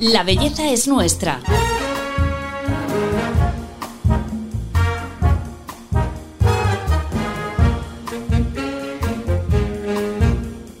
La 0.00 0.22
belleza 0.22 0.70
es 0.70 0.86
nuestra. 0.86 1.40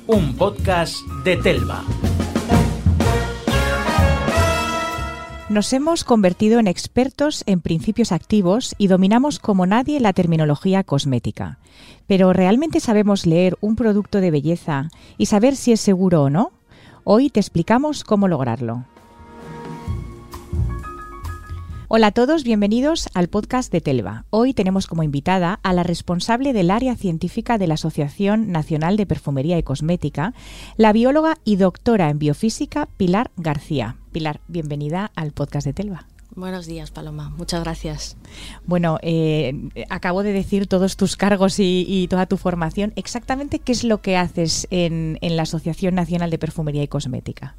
Un 0.06 0.36
podcast 0.36 0.94
de 1.24 1.36
Telva. 1.36 1.82
Nos 5.48 5.72
hemos 5.72 6.04
convertido 6.04 6.60
en 6.60 6.68
expertos 6.68 7.42
en 7.46 7.60
principios 7.60 8.12
activos 8.12 8.76
y 8.78 8.86
dominamos 8.86 9.40
como 9.40 9.66
nadie 9.66 9.98
la 9.98 10.12
terminología 10.12 10.84
cosmética. 10.84 11.58
Pero 12.06 12.32
¿realmente 12.32 12.78
sabemos 12.78 13.26
leer 13.26 13.58
un 13.60 13.74
producto 13.74 14.20
de 14.20 14.30
belleza 14.30 14.90
y 15.16 15.26
saber 15.26 15.56
si 15.56 15.72
es 15.72 15.80
seguro 15.80 16.22
o 16.22 16.30
no? 16.30 16.52
Hoy 17.02 17.30
te 17.30 17.40
explicamos 17.40 18.04
cómo 18.04 18.28
lograrlo. 18.28 18.84
Hola 21.90 22.08
a 22.08 22.10
todos, 22.10 22.44
bienvenidos 22.44 23.08
al 23.14 23.28
podcast 23.28 23.72
de 23.72 23.80
Telva. 23.80 24.26
Hoy 24.28 24.52
tenemos 24.52 24.86
como 24.86 25.02
invitada 25.02 25.58
a 25.62 25.72
la 25.72 25.84
responsable 25.84 26.52
del 26.52 26.70
área 26.70 26.94
científica 26.96 27.56
de 27.56 27.66
la 27.66 27.74
Asociación 27.74 28.52
Nacional 28.52 28.98
de 28.98 29.06
Perfumería 29.06 29.56
y 29.56 29.62
Cosmética, 29.62 30.34
la 30.76 30.92
bióloga 30.92 31.38
y 31.46 31.56
doctora 31.56 32.10
en 32.10 32.18
biofísica 32.18 32.90
Pilar 32.98 33.30
García. 33.38 33.96
Pilar, 34.12 34.42
bienvenida 34.48 35.10
al 35.14 35.32
podcast 35.32 35.66
de 35.66 35.72
Telva. 35.72 36.06
Buenos 36.36 36.66
días, 36.66 36.90
Paloma. 36.90 37.30
Muchas 37.30 37.64
gracias. 37.64 38.18
Bueno, 38.66 38.98
eh, 39.00 39.54
acabo 39.88 40.22
de 40.22 40.34
decir 40.34 40.66
todos 40.66 40.98
tus 40.98 41.16
cargos 41.16 41.56
y, 41.58 42.06
toda 42.10 42.26
tu 42.26 42.36
formación. 42.36 42.92
Exactamente, 42.96 43.60
¿qué 43.60 43.72
es 43.72 43.82
lo 43.82 44.02
que 44.02 44.18
haces 44.18 44.68
en, 44.70 45.16
en 45.22 45.36
la 45.36 45.44
Asociación 45.44 45.94
Nacional 45.94 46.28
de 46.28 46.38
Perfumería 46.38 46.82
y 46.82 46.88
Cosmética? 46.88 47.54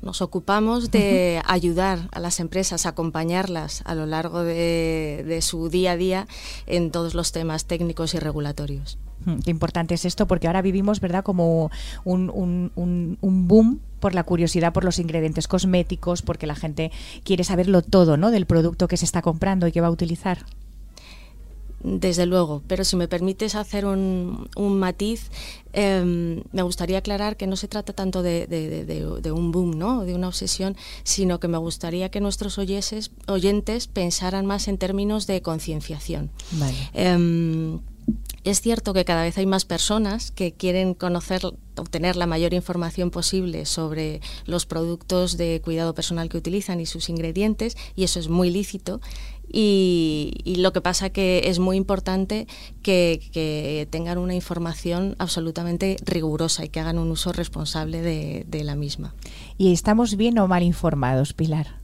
Nos 0.00 0.22
ocupamos 0.22 0.92
de 0.92 1.42
ayudar 1.44 2.08
a 2.12 2.20
las 2.20 2.38
empresas, 2.38 2.86
acompañarlas 2.86 3.82
a 3.84 3.94
lo 3.96 4.06
largo 4.06 4.44
de, 4.44 5.38
su 5.42 5.68
día 5.68 5.92
a 5.92 5.96
día 5.96 6.28
en 6.66 6.90
todos 6.92 7.14
los 7.14 7.32
temas 7.32 7.64
técnicos 7.64 8.14
y 8.14 8.18
regulatorios. 8.20 8.98
Hmm, 9.24 9.40
qué 9.40 9.50
importante 9.50 9.94
es 9.94 10.04
esto, 10.04 10.26
porque 10.28 10.46
ahora 10.46 10.62
vivimos, 10.62 11.00
¿verdad?, 11.00 11.24
como 11.24 11.72
un, 12.04 12.30
un, 12.76 13.48
boom 13.48 13.80
por 13.98 14.14
la 14.14 14.22
curiosidad 14.22 14.72
por 14.72 14.84
los 14.84 15.00
ingredientes 15.00 15.48
cosméticos, 15.48 16.22
porque 16.22 16.46
la 16.46 16.54
gente 16.54 16.92
quiere 17.24 17.42
saberlo 17.42 17.82
todo, 17.82 18.16
¿no?, 18.16 18.30
del 18.30 18.46
producto 18.46 18.86
que 18.86 18.96
se 18.96 19.04
está 19.04 19.20
comprando 19.20 19.66
y 19.66 19.72
que 19.72 19.80
va 19.80 19.88
a 19.88 19.90
utilizar. 19.90 20.38
Desde 21.80 22.26
luego, 22.26 22.62
pero 22.66 22.84
si 22.84 22.96
me 22.96 23.06
permites 23.06 23.54
hacer 23.54 23.86
un, 23.86 24.48
matiz, 24.56 25.30
em, 25.72 26.42
me 26.50 26.62
gustaría 26.62 26.98
aclarar 26.98 27.36
que 27.36 27.46
no 27.46 27.54
se 27.54 27.68
trata 27.68 27.92
tanto 27.92 28.22
de, 28.22 29.30
un 29.32 29.52
boom, 29.52 29.78
¿no? 29.78 30.04
de 30.04 30.14
una 30.14 30.26
obsesión, 30.26 30.76
sino 31.04 31.38
que 31.38 31.46
me 31.46 31.58
gustaría 31.58 32.10
que 32.10 32.20
nuestros 32.20 32.58
oyentes, 32.58 33.12
oyentes 33.28 33.86
pensaran 33.86 34.44
más 34.44 34.66
en 34.66 34.76
términos 34.76 35.28
de 35.28 35.40
concienciación. 35.40 36.30
Em, 36.94 37.78
es 38.44 38.60
cierto 38.60 38.94
que 38.94 39.04
cada 39.04 39.22
vez 39.22 39.36
hay 39.36 39.46
más 39.46 39.64
personas 39.64 40.30
que 40.30 40.52
quieren 40.52 40.94
conocer, 40.94 41.42
obtener 41.76 42.16
la 42.16 42.26
mayor 42.26 42.54
información 42.54 43.10
posible 43.10 43.66
sobre 43.66 44.20
los 44.46 44.64
productos 44.64 45.36
de 45.36 45.60
cuidado 45.62 45.94
personal 45.94 46.28
que 46.28 46.38
utilizan 46.38 46.80
y 46.80 46.86
sus 46.86 47.08
ingredientes, 47.08 47.76
y 47.94 48.04
eso 48.04 48.18
es 48.18 48.28
muy 48.28 48.50
lícito. 48.50 49.00
Y, 49.50 50.54
lo 50.58 50.72
que 50.72 50.80
pasa 50.80 51.10
que 51.10 51.42
es 51.44 51.58
muy 51.58 51.76
importante 51.76 52.46
que, 52.82 53.86
tengan 53.90 54.18
una 54.18 54.34
información 54.34 55.14
absolutamente 55.18 55.96
rigurosa 56.04 56.64
y 56.64 56.68
que 56.68 56.80
hagan 56.80 56.98
un 56.98 57.10
uso 57.10 57.32
responsable 57.32 58.02
de 58.02 58.64
la 58.64 58.74
misma. 58.74 59.14
¿Y 59.56 59.72
estamos 59.72 60.16
bien 60.16 60.38
o 60.38 60.48
mal 60.48 60.62
informados, 60.62 61.32
Pilar? 61.32 61.78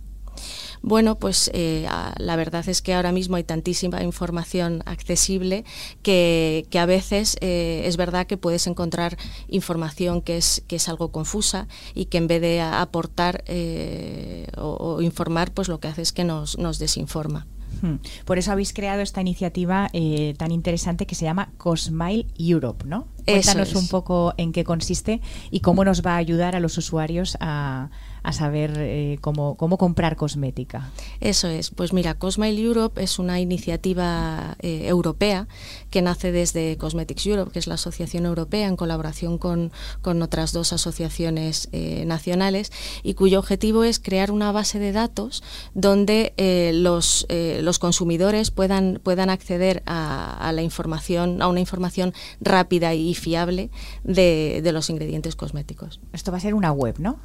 Bueno, 0.86 1.18
pues 1.18 1.50
eh, 1.54 1.88
la 2.18 2.36
verdad 2.36 2.68
es 2.68 2.82
que 2.82 2.92
ahora 2.92 3.10
mismo 3.10 3.36
hay 3.36 3.44
tantísima 3.44 4.02
información 4.02 4.82
accesible 4.84 5.64
que, 6.02 6.66
a 6.78 6.84
veces 6.84 7.38
eh, 7.40 7.84
es 7.86 7.96
verdad 7.96 8.26
que 8.26 8.36
puedes 8.36 8.66
encontrar 8.66 9.16
información 9.48 10.20
que 10.20 10.36
es, 10.36 10.62
que 10.68 10.76
es 10.76 10.86
algo 10.90 11.10
confusa 11.10 11.68
y 11.94 12.04
que 12.04 12.18
en 12.18 12.26
vez 12.26 12.42
de 12.42 12.60
aportar 12.60 13.44
eh, 13.46 14.46
o, 14.58 15.00
informar, 15.00 15.52
pues 15.52 15.68
lo 15.68 15.80
que 15.80 15.88
hace 15.88 16.02
es 16.02 16.12
que 16.12 16.24
nos, 16.24 16.58
nos 16.58 16.78
desinforma. 16.78 17.46
Hmm. 17.82 17.96
Por 18.24 18.38
eso 18.38 18.52
habéis 18.52 18.72
creado 18.72 19.02
esta 19.02 19.20
iniciativa 19.20 19.90
tan 20.36 20.50
interesante 20.50 21.06
que 21.06 21.14
se 21.14 21.24
llama 21.24 21.50
Cosmile 21.56 22.26
Europe, 22.38 22.84
¿no? 22.86 23.08
Cuéntanos 23.24 23.74
un 23.74 23.88
poco 23.88 24.34
en 24.36 24.52
qué 24.52 24.64
consiste 24.64 25.20
y 25.50 25.60
cómo 25.60 25.84
nos 25.84 26.02
va 26.02 26.14
a 26.14 26.16
ayudar 26.18 26.56
a 26.56 26.60
los 26.60 26.76
usuarios 26.76 27.36
a, 27.40 27.90
a 28.24 28.32
saber 28.32 28.72
eh, 28.78 29.18
cómo, 29.20 29.54
cómo, 29.56 29.76
comprar 29.76 30.16
cosmética. 30.16 30.90
Eso 31.20 31.46
es. 31.46 31.70
Pues 31.70 31.92
mira, 31.92 32.14
Cosmile 32.14 32.60
Europe 32.60 33.02
es 33.02 33.18
una 33.18 33.38
iniciativa 33.38 34.56
eh, 34.60 34.86
europea 34.86 35.46
que 35.90 36.00
nace 36.00 36.32
desde 36.32 36.78
Cosmetics 36.78 37.26
Europe, 37.26 37.52
que 37.52 37.58
es 37.58 37.66
la 37.66 37.74
asociación 37.74 38.24
europea, 38.24 38.66
en 38.66 38.76
colaboración 38.76 39.36
con, 39.36 39.72
con 40.00 40.22
otras 40.22 40.52
dos 40.52 40.72
asociaciones 40.72 41.68
eh, 41.72 42.04
nacionales, 42.06 42.72
y 43.02 43.12
cuyo 43.12 43.38
objetivo 43.38 43.84
es 43.84 43.98
crear 43.98 44.30
una 44.30 44.52
base 44.52 44.78
de 44.78 44.92
datos 44.92 45.42
donde 45.74 46.32
los, 46.74 47.26
los 47.28 47.78
consumidores 47.78 48.50
puedan, 48.50 49.00
puedan 49.02 49.28
acceder 49.28 49.82
a, 49.84 50.48
a, 50.48 50.52
la 50.52 50.62
información, 50.62 51.42
a 51.42 51.48
una 51.48 51.60
información 51.60 52.14
rápida 52.40 52.94
y 52.94 53.14
fiable 53.14 53.70
de, 54.02 54.60
de 54.64 54.72
los 54.72 54.88
ingredientes 54.88 55.36
cosméticos. 55.36 56.00
Esto 56.14 56.32
va 56.32 56.38
a 56.38 56.40
ser 56.40 56.54
una 56.54 56.72
web, 56.72 56.96
¿no? 56.98 57.18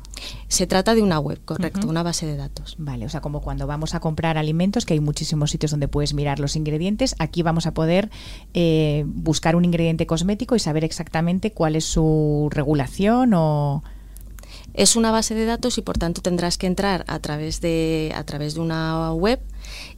Se 0.48 0.68
trata 0.68 0.96
de 0.96 1.02
una 1.02 1.20
web, 1.20 1.40
correcto, 1.46 1.88
una 1.88 2.04
base 2.04 2.26
de 2.26 2.36
datos. 2.36 2.76
Vale, 2.78 3.06
o 3.06 3.10
sea, 3.10 3.22
como 3.22 3.42
cuando 3.42 3.68
vamos 3.68 3.96
a 3.96 4.00
comprar 4.00 4.38
alimentos, 4.38 4.86
que 4.86 4.94
hay 4.94 5.00
muchísimos 5.00 5.52
sitios 5.52 5.72
donde 5.72 5.88
puedes 5.88 6.14
mirar 6.14 6.40
los 6.40 6.56
ingredientes, 6.56 7.16
aquí 7.20 7.44
vamos 7.44 7.66
a 7.66 7.74
poder 7.74 8.10
eh, 8.54 9.04
buscar 9.08 9.56
un 9.56 9.66
ingrediente 9.66 10.06
cosmético 10.08 10.56
y 10.56 10.60
saber 10.60 10.84
exactamente 10.84 11.52
cuál 11.52 11.76
es 11.76 11.86
su 11.86 12.50
regulación 12.52 13.34
o... 13.34 13.84
Es 14.74 14.96
una 14.96 15.12
base 15.12 15.36
de 15.36 15.46
datos 15.46 15.78
y 15.78 15.82
por 15.82 15.98
tanto 15.98 16.22
tendrás 16.22 16.58
que 16.58 16.68
entrar 16.68 17.04
a 17.08 17.20
través 17.20 17.60
de, 17.62 18.12
a 18.16 18.24
través 18.24 18.54
de 18.56 18.62
una 18.62 19.14
web 19.14 19.40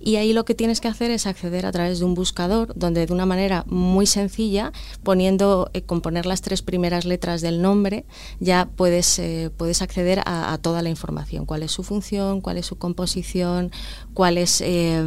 y 0.04 0.16
ahí 0.16 0.34
lo 0.34 0.46
que 0.46 0.56
tienes 0.56 0.82
que 0.82 0.88
hacer 0.88 1.12
es 1.12 1.28
acceder 1.28 1.66
a 1.66 1.72
través 1.72 2.00
de 2.00 2.06
un 2.06 2.14
buscador 2.14 2.74
donde 2.76 3.06
de 3.06 3.14
una 3.14 3.26
manera 3.26 3.64
muy 3.68 4.06
sencilla, 4.06 4.72
poniendo, 5.04 5.70
eh, 5.74 5.84
con 5.84 6.02
poner 6.02 6.26
las 6.26 6.42
tres 6.42 6.62
primeras 6.62 7.06
letras 7.06 7.42
del 7.42 7.62
nombre, 7.62 8.06
ya 8.40 8.70
puedes, 8.76 9.20
eh, 9.20 9.52
puedes 9.56 9.82
acceder 9.82 10.22
a, 10.26 10.58
toda 10.62 10.82
la 10.82 10.90
información, 10.90 11.46
cuál 11.46 11.64
es 11.64 11.72
su 11.72 11.84
función, 11.84 12.42
cuál 12.42 12.58
es 12.58 12.66
su 12.66 12.78
composición, 12.78 13.72
cuál 14.14 14.38
es 14.38 14.62
eh, 14.62 15.04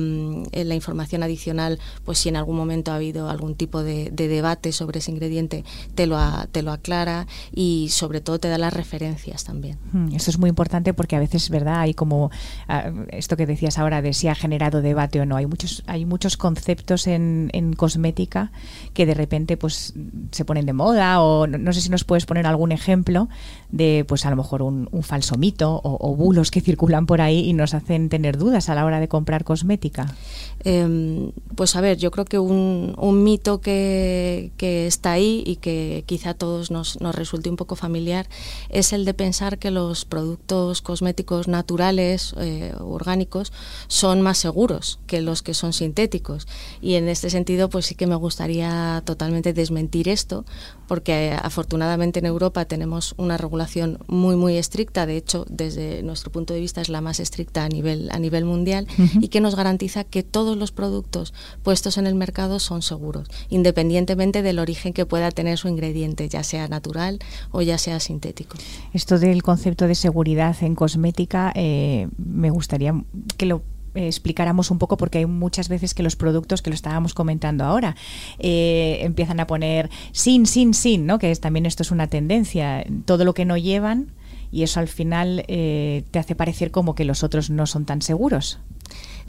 la 0.52 0.74
información 0.74 1.22
adicional, 1.22 1.78
pues 2.04 2.18
si 2.18 2.28
en 2.28 2.36
algún 2.36 2.56
momento 2.56 2.92
ha 2.92 2.96
habido 2.96 3.28
algún 3.28 3.54
tipo 3.54 3.82
de, 3.82 4.10
debate 4.10 4.72
sobre 4.72 5.00
ese 5.00 5.10
ingrediente, 5.10 5.64
te 5.94 6.06
lo, 6.06 6.18
te 6.50 6.62
lo 6.62 6.72
aclara 6.72 7.26
y 7.52 7.88
sobre 7.90 8.20
todo 8.20 8.38
te 8.38 8.48
da 8.48 8.58
las 8.58 8.72
referencias 8.72 9.44
también. 9.44 9.78
Hmm, 9.92 10.14
eso 10.14 10.30
es 10.30 10.38
muy 10.38 10.48
importante 10.48 10.94
porque 10.94 11.16
a 11.16 11.20
veces, 11.20 11.50
¿verdad? 11.50 11.80
Hay 11.80 11.94
como 11.94 12.30
ah, 12.68 12.90
esto 13.10 13.36
que 13.36 13.46
decías 13.46 13.78
ahora 13.78 14.02
de 14.02 14.12
si 14.12 14.28
ha 14.28 14.34
generado 14.34 14.80
debate 14.84 15.20
o 15.20 15.26
no. 15.26 15.36
Hay 15.36 15.46
muchos, 15.46 15.82
hay 15.86 16.04
muchos 16.04 16.36
conceptos 16.36 17.06
en, 17.06 17.50
cosmética 17.76 18.52
que 18.92 19.06
de 19.06 19.14
repente 19.14 19.56
pues 19.56 19.94
se 20.30 20.44
ponen 20.44 20.66
de 20.66 20.72
moda 20.72 21.20
o 21.20 21.46
no, 21.46 21.72
sé 21.72 21.80
si 21.80 21.88
nos 21.88 22.04
puedes 22.04 22.26
poner 22.26 22.46
algún 22.46 22.70
ejemplo 22.72 23.28
de 23.70 24.04
pues 24.06 24.26
a 24.26 24.30
lo 24.30 24.36
mejor 24.36 24.62
un, 24.62 24.88
falso 25.02 25.36
mito 25.36 25.80
o, 25.82 26.14
bulos 26.14 26.50
que 26.50 26.60
circulan 26.60 27.06
por 27.06 27.20
ahí 27.20 27.40
y 27.40 27.52
nos 27.52 27.74
hacen 27.74 28.08
tener 28.08 28.38
dudas 28.38 28.68
a 28.68 28.74
la 28.74 28.84
hora 28.84 29.00
de 29.00 29.08
comprar 29.08 29.44
cosmética. 29.44 30.14
Em, 30.62 31.32
pues 31.56 31.74
a 31.74 31.80
ver, 31.80 31.98
yo 31.98 32.10
creo 32.10 32.24
que 32.24 32.38
un, 32.38 32.94
mito 33.24 33.60
que, 33.60 34.52
está 34.58 35.12
ahí 35.12 35.42
y 35.46 35.56
que 35.56 36.04
quizá 36.06 36.30
a 36.30 36.34
todos 36.34 36.70
nos, 36.70 37.00
nos 37.00 37.14
resulte 37.14 37.50
un 37.50 37.56
poco 37.56 37.76
familiar 37.76 38.26
es 38.68 38.92
el 38.92 39.04
de 39.04 39.14
pensar 39.14 39.58
que 39.58 39.70
los 39.70 40.04
productos 40.04 40.82
cosméticos 40.82 41.48
naturales, 41.48 42.34
eh, 42.38 42.74
orgánicos, 42.78 43.52
son 43.88 44.20
más 44.22 44.38
seguros 44.38 44.73
que 45.06 45.20
los 45.20 45.42
que 45.42 45.54
son 45.54 45.72
sintéticos. 45.72 46.46
Y 46.80 46.94
en 46.94 47.08
este 47.08 47.30
sentido, 47.30 47.68
pues 47.68 47.86
sí 47.86 47.94
que 47.94 48.06
me 48.06 48.16
gustaría 48.16 49.02
totalmente 49.04 49.52
desmentir 49.52 50.08
esto, 50.08 50.44
porque 50.88 51.28
eh, 51.28 51.36
afortunadamente 51.40 52.18
en 52.18 52.26
Europa 52.26 52.64
tenemos 52.64 53.14
una 53.16 53.36
regulación 53.36 53.98
muy 54.06 54.36
muy 54.36 54.56
estricta, 54.56 55.06
de 55.06 55.16
hecho, 55.16 55.44
desde 55.48 56.02
nuestro 56.02 56.30
punto 56.30 56.54
de 56.54 56.60
vista 56.60 56.80
es 56.80 56.88
la 56.88 57.00
más 57.00 57.20
estricta 57.20 57.64
a 57.64 57.68
nivel 57.68 58.10
a 58.10 58.18
nivel 58.18 58.44
mundial 58.44 58.86
y 59.20 59.28
que 59.28 59.40
nos 59.40 59.54
garantiza 59.54 60.04
que 60.04 60.22
todos 60.22 60.56
los 60.56 60.72
productos 60.72 61.32
puestos 61.62 61.98
en 61.98 62.06
el 62.06 62.14
mercado 62.14 62.58
son 62.58 62.82
seguros, 62.82 63.28
independientemente 63.48 64.42
del 64.42 64.58
origen 64.58 64.92
que 64.92 65.06
pueda 65.06 65.30
tener 65.30 65.58
su 65.58 65.68
ingrediente, 65.68 66.28
ya 66.28 66.42
sea 66.42 66.68
natural 66.68 67.18
o 67.50 67.62
ya 67.62 67.78
sea 67.78 68.00
sintético. 68.00 68.56
Esto 68.92 69.18
del 69.18 69.42
concepto 69.42 69.86
de 69.86 69.94
seguridad 69.94 70.56
en 70.60 70.74
cosmética 70.74 71.52
eh, 71.54 72.08
me 72.16 72.50
gustaría 72.50 72.94
que 73.36 73.46
lo 73.46 73.62
explicáramos 73.94 74.70
un 74.70 74.78
poco 74.78 74.96
porque 74.96 75.18
hay 75.18 75.26
muchas 75.26 75.68
veces 75.68 75.94
que 75.94 76.02
los 76.02 76.16
productos 76.16 76.62
que 76.62 76.70
lo 76.70 76.74
estábamos 76.74 77.14
comentando 77.14 77.64
ahora 77.64 77.96
eh, 78.38 78.98
empiezan 79.02 79.40
a 79.40 79.46
poner 79.46 79.90
sin, 80.12 80.46
sin, 80.46 80.74
sin, 80.74 81.06
¿no? 81.06 81.18
Que 81.18 81.30
es, 81.30 81.40
también 81.40 81.66
esto 81.66 81.82
es 81.82 81.90
una 81.90 82.08
tendencia. 82.08 82.84
Todo 83.04 83.24
lo 83.24 83.34
que 83.34 83.44
no 83.44 83.56
llevan 83.56 84.12
y 84.50 84.62
eso 84.62 84.80
al 84.80 84.88
final 84.88 85.44
eh, 85.48 86.04
te 86.10 86.18
hace 86.18 86.34
parecer 86.34 86.70
como 86.70 86.94
que 86.94 87.04
los 87.04 87.22
otros 87.22 87.50
no 87.50 87.66
son 87.66 87.84
tan 87.86 88.02
seguros. 88.02 88.58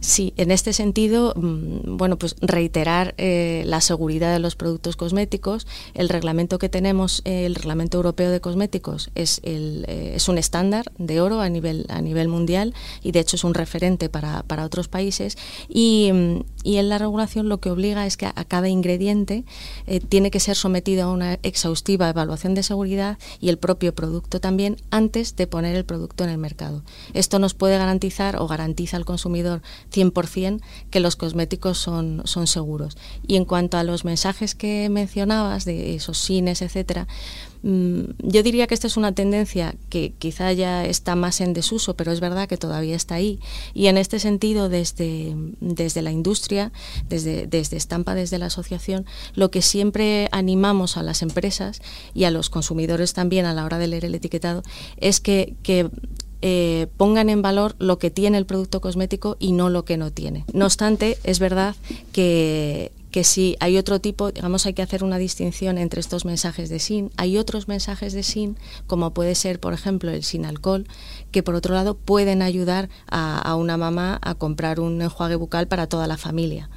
Sí, 0.05 0.35
en 0.37 0.51
este 0.51 0.71
sentido, 0.71 1.33
mm, 1.35 1.97
bueno, 1.97 2.19
pues 2.19 2.35
reiterar 2.39 3.15
eh, 3.17 3.63
la 3.65 3.81
seguridad 3.81 4.31
de 4.31 4.37
los 4.37 4.55
productos 4.55 4.95
cosméticos. 4.95 5.65
El 5.95 6.09
reglamento 6.09 6.59
que 6.59 6.69
tenemos, 6.69 7.23
el 7.25 7.55
reglamento 7.55 7.97
europeo 7.97 8.29
de 8.29 8.39
cosméticos, 8.39 9.09
es, 9.15 9.41
el, 9.43 9.83
eh, 9.87 10.13
es 10.15 10.29
un 10.29 10.37
estándar 10.37 10.91
de 10.99 11.21
oro 11.21 11.41
a 11.41 11.49
nivel, 11.49 11.87
a 11.89 12.01
nivel 12.01 12.27
mundial 12.27 12.75
y 13.01 13.13
de 13.13 13.19
hecho 13.19 13.35
es 13.35 13.43
un 13.43 13.55
referente 13.55 14.07
para, 14.07 14.43
otros 14.63 14.87
países. 14.89 15.39
Y, 15.69 16.11
mm, 16.13 16.43
y, 16.63 16.77
en 16.77 16.89
la 16.89 16.99
regulación 16.99 17.49
lo 17.49 17.59
que 17.59 17.71
obliga 17.71 18.05
es 18.05 18.15
que 18.15 18.27
a, 18.27 18.33
cada 18.47 18.69
ingrediente 18.69 19.43
eh, 19.87 20.01
tiene 20.01 20.29
que 20.29 20.39
ser 20.39 20.55
sometido 20.55 21.05
a 21.05 21.11
una 21.11 21.39
exhaustiva 21.41 22.09
evaluación 22.09 22.53
de 22.53 22.61
seguridad 22.61 23.17
y 23.39 23.49
el 23.49 23.57
propio 23.57 23.95
producto 23.95 24.39
también 24.39 24.77
antes 24.91 25.35
de 25.35 25.47
poner 25.47 25.75
el 25.75 25.83
producto 25.83 26.23
en 26.23 26.29
el 26.29 26.37
mercado. 26.37 26.83
Esto 27.15 27.39
nos 27.39 27.55
puede 27.55 27.79
garantizar 27.79 28.35
o 28.35 28.47
garantiza 28.47 28.97
al 28.97 29.05
consumidor 29.05 29.63
100% 29.95 30.61
que 30.89 30.99
los 30.99 31.15
cosméticos 31.15 31.77
son, 31.77 32.21
son 32.25 32.47
seguros. 32.47 32.97
Y 33.27 33.35
en 33.35 33.45
cuanto 33.45 33.77
a 33.77 33.83
los 33.83 34.05
mensajes 34.05 34.55
que 34.55 34.89
mencionabas, 34.89 35.65
de 35.65 35.95
esos 35.95 36.17
cines, 36.17 36.61
etcétera, 36.61 37.07
mm, 37.63 38.01
yo 38.19 38.43
diría 38.43 38.67
que 38.67 38.73
esta 38.73 38.87
es 38.87 38.97
una 38.97 39.13
tendencia 39.13 39.75
que 39.89 40.13
quizá 40.17 40.51
ya 40.53 40.85
está 40.85 41.15
más 41.15 41.41
en 41.41 41.53
desuso, 41.53 41.95
pero 41.95 42.11
es 42.11 42.19
verdad 42.19 42.47
que 42.47 42.57
todavía 42.57 42.95
está 42.95 43.15
ahí. 43.15 43.39
Y 43.73 43.87
en 43.87 43.97
este 43.97 44.19
sentido, 44.19 44.69
desde, 44.69 45.35
desde 45.61 46.01
la 46.01 46.11
industria, 46.11 46.71
desde, 47.09 47.47
desde 47.47 47.77
Estampa, 47.77 48.15
desde 48.15 48.37
la 48.37 48.47
asociación, 48.47 49.05
lo 49.33 49.51
que 49.51 49.61
siempre 49.61 50.27
animamos 50.31 50.97
a 50.97 51.03
las 51.03 51.21
empresas 51.21 51.81
y 52.13 52.25
a 52.25 52.31
los 52.31 52.49
consumidores 52.49 53.13
también 53.13 53.45
a 53.45 53.53
la 53.53 53.65
hora 53.65 53.77
de 53.77 53.87
leer 53.87 54.05
el 54.05 54.15
etiquetado 54.15 54.63
es 54.97 55.19
que, 55.19 55.55
que 55.63 55.89
eh, 56.47 56.85
pongan 56.97 57.31
en 57.31 57.41
valor 57.41 57.75
lo 57.79 57.97
que 57.97 58.11
tiene 58.11 58.37
el 58.37 58.45
producto 58.45 58.79
cosmético 58.79 59.35
y 59.39 59.51
no 59.51 59.69
lo 59.69 59.83
que 59.83 59.97
no 59.97 60.11
tiene. 60.11 60.45
No 60.53 60.65
obstante, 60.65 61.17
es 61.23 61.39
verdad 61.39 61.75
que, 62.11 62.91
que 63.09 63.23
si 63.23 63.55
hay 63.59 63.79
otro 63.79 63.99
tipo, 63.99 64.31
digamos, 64.31 64.67
hay 64.67 64.75
que 64.75 64.83
hacer 64.83 65.03
una 65.03 65.17
distinción 65.17 65.79
entre 65.79 66.01
estos 66.01 66.23
mensajes 66.23 66.69
de 66.69 66.77
sin. 66.77 67.09
Hay 67.17 67.39
otros 67.39 67.67
mensajes 67.67 68.13
de 68.13 68.21
sin, 68.21 68.57
como 68.85 69.11
puede 69.11 69.33
ser, 69.33 69.59
por 69.59 69.73
ejemplo, 69.73 70.11
el 70.11 70.23
sin 70.23 70.45
alcohol, 70.45 70.85
que 71.31 71.41
por 71.41 71.55
otro 71.55 71.73
lado 71.73 71.95
pueden 71.95 72.43
ayudar 72.43 72.89
a, 73.09 73.55
una 73.55 73.75
mamá 73.77 74.19
a 74.21 74.35
comprar 74.35 74.79
un 74.79 75.01
enjuague 75.01 75.37
bucal 75.37 75.67
para 75.67 75.87
toda 75.87 76.05
la 76.05 76.17
familia. 76.17 76.69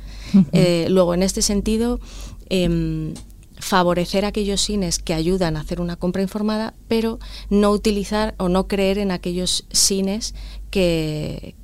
Eh, 0.52 0.86
luego, 0.88 1.12
en 1.12 1.22
este 1.22 1.42
sentido, 1.42 2.00
em, 2.48 3.12
favorecer 3.58 4.24
aquellos 4.24 4.60
cines 4.60 4.98
que 4.98 5.14
ayudan 5.14 5.56
a 5.56 5.60
hacer 5.60 5.80
una 5.80 5.96
compra 5.96 6.22
informada, 6.22 6.74
pero 6.88 7.18
no 7.50 7.70
utilizar 7.70 8.34
o 8.38 8.48
no 8.48 8.68
creer 8.68 8.98
en 8.98 9.10
aquellos 9.10 9.66
cines 9.70 10.34
que, 10.70 11.54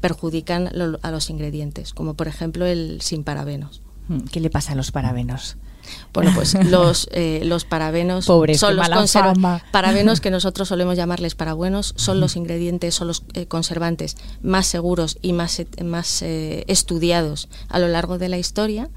perjudican 0.00 0.68
a 1.02 1.10
los 1.10 1.30
ingredientes, 1.30 1.92
como 1.92 2.14
por 2.14 2.28
ejemplo 2.28 2.66
el 2.66 3.00
sin 3.00 3.24
parabenos. 3.24 3.82
Hmm, 4.08 4.20
¿Qué 4.20 4.40
le 4.40 4.50
pasa 4.50 4.72
a 4.72 4.76
los 4.76 4.92
parabenos? 4.92 5.56
Bueno, 6.12 6.32
pues 6.34 6.54
los, 6.70 7.08
eh, 7.12 7.42
los 7.44 7.64
parabenos 7.64 8.24
son 8.24 8.46
los 8.76 9.10
parabenos 9.70 10.20
que 10.20 10.30
nosotros 10.32 10.68
solemos 10.68 10.96
llamarles 10.96 11.34
parabuenos, 11.34 11.94
son 11.96 12.20
los 12.20 12.36
ingredientes, 12.36 12.94
son 12.94 13.08
los 13.08 13.24
eh, 13.34 13.46
conservantes 13.46 14.16
más 14.42 14.66
seguros 14.66 15.18
y 15.22 15.32
más, 15.32 15.62
más 15.84 16.22
eh, 16.22 16.64
estudiados 16.68 17.48
a 17.68 17.78
lo 17.78 17.88
largo 17.88 18.18
de 18.18 18.28
la 18.28 18.38
historia 18.38 18.90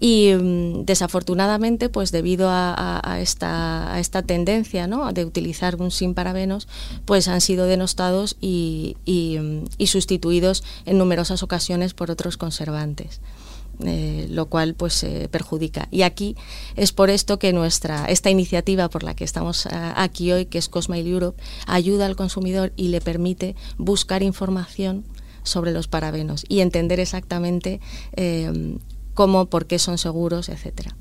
y 0.00 0.32
mm, 0.34 0.84
desafortunadamente, 0.84 1.88
pues 1.88 2.12
debido 2.12 2.48
a, 2.50 3.18
esta, 3.20 3.92
a 3.92 4.00
esta 4.00 4.22
tendencia 4.22 4.86
¿no? 4.86 5.12
de 5.12 5.24
utilizar 5.24 5.76
un 5.76 5.90
sin 5.90 6.14
parabenos, 6.14 6.68
pues 7.04 7.28
han 7.28 7.40
sido 7.40 7.66
denostados 7.66 8.36
y, 8.40 8.96
y, 9.04 9.38
mm, 9.38 9.86
sustituidos 9.86 10.62
en 10.84 10.98
numerosas 10.98 11.42
ocasiones 11.42 11.94
por 11.94 12.10
otros 12.10 12.36
conservantes. 12.36 13.20
Eh, 13.84 14.26
lo 14.28 14.46
cual 14.46 14.74
pues 14.74 15.06
perjudica. 15.30 15.86
Y 15.92 16.02
aquí 16.02 16.34
es 16.74 16.90
por 16.90 17.10
esto 17.10 17.38
que 17.38 17.52
nuestra 17.52 18.06
esta 18.06 18.28
iniciativa 18.28 18.90
por 18.90 19.04
la 19.04 19.14
que 19.14 19.22
estamos 19.22 19.68
aquí 19.70 20.32
hoy, 20.32 20.46
que 20.46 20.58
es 20.58 20.68
Cosmile 20.68 21.08
Europe, 21.08 21.40
ayuda 21.68 22.06
al 22.06 22.16
consumidor 22.16 22.72
y 22.74 22.88
le 22.88 23.00
permite 23.00 23.54
buscar 23.76 24.24
información 24.24 25.04
sobre 25.44 25.70
los 25.70 25.86
parabenos 25.86 26.44
y 26.48 26.58
entender 26.58 26.98
exactamente 26.98 27.80
eh, 28.16 28.78
cómo, 29.18 29.46
por 29.46 29.66
qué 29.66 29.80
son 29.80 29.98
seguros, 29.98 30.48
etcétera. 30.48 30.94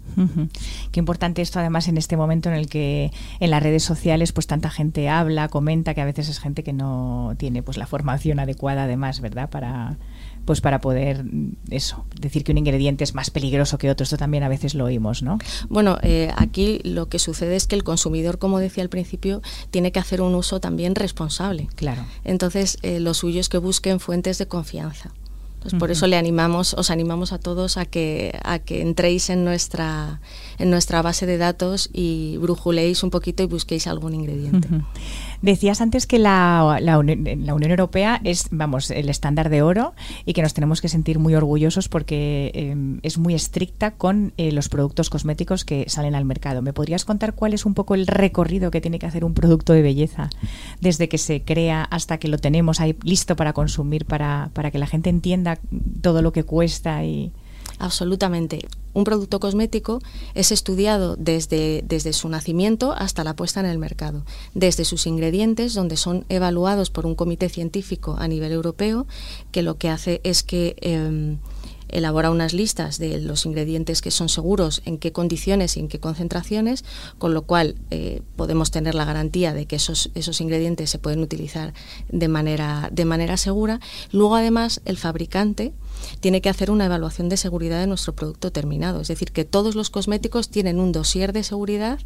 Qué 0.92 1.00
importante 1.00 1.44
esto 1.44 1.60
además 1.60 1.88
en 1.88 1.98
este 1.98 2.18
momento 2.18 2.50
en 2.50 2.56
el 2.56 2.68
que 2.68 3.12
en 3.40 3.52
las 3.52 3.62
redes 3.62 3.84
sociales 3.84 4.31
pues 4.31 4.48
tanta 4.48 4.72
gente 4.72 5.08
habla, 5.08 5.50
comenta, 5.50 5.94
que 5.94 6.02
a 6.02 6.06
veces 6.06 6.28
es 6.28 6.40
gente 6.40 6.64
que 6.64 6.74
no 6.74 7.36
tiene 7.38 7.62
pues 7.62 7.78
la 7.78 7.86
formación 7.86 8.40
adecuada 8.40 8.86
además, 8.86 9.22
¿verdad? 9.22 9.52
Para 9.52 10.00
pues 10.46 10.62
para 10.62 10.81
poder 10.81 11.25
eso, 11.69 12.06
decir 12.19 12.44
que 12.44 12.54
un 12.54 12.58
ingrediente 12.58 13.04
es 13.04 13.14
más 13.14 13.30
peligroso 13.30 13.78
que 13.78 13.92
otro. 13.92 14.04
Esto 14.04 14.18
también 14.18 14.42
a 14.42 14.50
veces 14.50 14.74
lo 14.74 14.86
oímos, 14.86 15.22
¿no? 15.22 15.38
Bueno, 15.69 16.00
eh, 16.02 16.31
aquí 16.38 16.80
lo 16.84 17.10
que 17.10 17.19
sucede 17.19 17.56
es 17.56 17.68
que 17.68 17.75
el 17.75 17.84
consumidor, 17.84 18.40
como 18.40 18.58
decía 18.58 18.81
al 18.81 18.90
principio, 18.90 19.44
tiene 19.69 19.92
que 19.92 20.00
hacer 20.00 20.22
un 20.22 20.34
uso 20.34 20.60
también 20.60 20.96
responsable. 20.96 21.68
Claro. 21.75 22.04
Entonces, 22.24 22.80
eh, 22.81 23.00
lo 23.00 23.14
suyo 23.14 23.40
es 23.40 23.50
que 23.50 23.60
busquen 23.60 24.00
fuentes 24.00 24.40
de 24.40 24.48
confianza. 24.48 25.12
Pues 25.59 25.74
por 25.74 25.92
eso 25.92 26.07
le 26.07 26.15
animamos, 26.15 26.75
os 26.75 26.92
animamos 26.92 27.33
a 27.33 27.39
todos 27.39 27.77
a 27.77 27.86
que, 27.86 28.39
a 28.44 28.59
que 28.59 28.81
entréis 28.81 29.30
en 29.30 29.44
nuestra, 29.44 30.21
en 30.59 30.69
nuestra 30.69 31.01
base 31.01 31.25
de 31.25 31.38
datos 31.38 31.89
y 31.92 32.38
brujuléis 32.38 33.04
un 33.04 33.09
poquito 33.09 33.44
y 33.44 33.48
busquéis 33.48 33.88
algún 33.88 34.13
ingrediente. 34.13 34.69
Decías 35.42 35.81
antes 35.81 36.07
que 36.07 36.19
la, 36.19 36.80
la, 36.81 36.98
Unión 36.98 37.69
Europea 37.69 38.19
es, 38.24 38.48
vamos, 38.51 38.89
el 38.92 39.10
estándar 39.10 39.50
de 39.50 39.62
oro 39.62 39.94
y 40.25 40.34
que 40.34 40.42
nos 40.42 40.54
tenemos 40.54 40.81
que 40.81 40.89
sentir 40.89 41.19
muy 41.19 41.36
orgullosos 41.36 41.89
porque 41.89 42.51
em, 42.54 43.00
es 43.04 43.18
muy 43.18 43.34
estricta 43.34 43.92
con 43.92 44.34
eh, 44.38 44.51
los 44.51 44.69
productos 44.69 45.10
cosméticos 45.10 45.66
que 45.66 45.86
salen 45.89 46.16
al 46.16 46.25
mercado. 46.25 46.62
¿Me 46.62 46.74
podrías 46.74 47.06
contar 47.06 47.34
cuál 47.34 47.54
es 47.54 47.66
un 47.66 47.74
poco 47.74 47.95
el 47.95 48.07
recorrido 48.07 48.72
que 48.72 48.81
tiene 48.81 49.00
que 49.00 49.06
hacer 49.06 49.24
un 49.24 49.34
producto 49.34 49.74
de 49.74 49.81
belleza 49.81 50.30
desde 50.81 51.07
que 51.10 51.18
se 51.18 51.44
crea 51.44 51.83
hasta 51.83 52.18
que 52.18 52.28
lo 52.28 52.38
tenemos 52.38 52.80
ahí 52.80 52.95
listo 53.04 53.36
para 53.36 53.54
consumir, 53.54 54.06
para, 54.06 54.50
para 54.54 54.72
que 54.72 54.80
la 54.80 54.88
gente 54.88 55.10
entienda 55.10 55.60
todo 56.01 56.22
lo 56.22 56.31
que 56.31 56.44
cuesta 56.44 57.04
y... 57.04 57.31
Absolutamente. 57.79 58.68
Un 58.94 59.03
producto 59.03 59.39
cosmético 59.39 60.01
es 60.33 60.51
estudiado 60.51 61.15
desde, 61.18 61.83
desde 61.88 62.13
su 62.13 62.29
nacimiento 62.29 62.94
hasta 62.94 63.24
la 63.24 63.35
puesta 63.35 63.59
en 63.59 63.68
el 63.68 63.77
mercado, 63.77 64.25
desde 64.56 64.85
sus 64.85 65.06
ingredientes, 65.06 65.75
donde 65.75 65.97
son 65.97 66.25
evaluados 66.30 66.90
por 66.90 67.06
un 67.06 67.13
comité 67.13 67.49
científico 67.49 68.16
a 68.18 68.28
nivel 68.28 68.52
europeo, 68.52 69.06
que 69.52 69.61
lo 69.61 69.78
que 69.78 69.90
hace 69.90 70.21
es 70.23 70.44
que... 70.44 70.75
Em, 70.81 71.37
elabora 71.90 72.31
unas 72.31 72.54
listas 72.54 72.97
de 72.97 73.19
los 73.21 73.45
ingredientes 73.45 74.02
que 74.02 74.11
son 74.11 74.30
seguros, 74.30 74.81
en 74.85 74.97
qué 74.97 75.11
condiciones 75.11 75.78
y 75.78 75.80
en 75.80 75.87
qué 75.87 75.99
concentraciones, 75.99 76.83
con 77.18 77.33
lo 77.33 77.44
cual 77.44 77.75
eh, 77.92 78.21
podemos 78.35 78.71
tener 78.71 78.95
la 78.95 79.06
garantía 79.06 79.54
de 79.54 79.66
que 79.68 79.78
esos, 79.78 80.11
esos 80.13 80.42
ingredientes 80.42 80.90
se 80.90 80.99
pueden 80.99 81.21
utilizar 81.21 81.73
de 82.09 82.28
manera, 82.28 82.90
de 82.92 83.06
manera 83.06 83.37
segura. 83.37 83.80
Luego, 84.11 84.35
además, 84.35 84.81
el 84.85 84.97
fabricante 84.97 85.73
tiene 86.19 86.42
que 86.42 86.49
hacer 86.49 86.71
una 86.71 86.85
evaluación 86.85 87.30
de 87.30 87.37
seguridad 87.37 87.80
de 87.80 87.87
nuestro 87.87 88.14
producto 88.14 88.52
terminado. 88.52 89.02
Es 89.02 89.07
decir, 89.07 89.31
que 89.31 89.45
todos 89.45 89.76
los 89.76 89.90
cosméticos 89.90 90.49
tienen 90.49 90.80
un 90.80 90.92
dossier 90.92 91.33
de 91.33 91.44
seguridad 91.44 91.99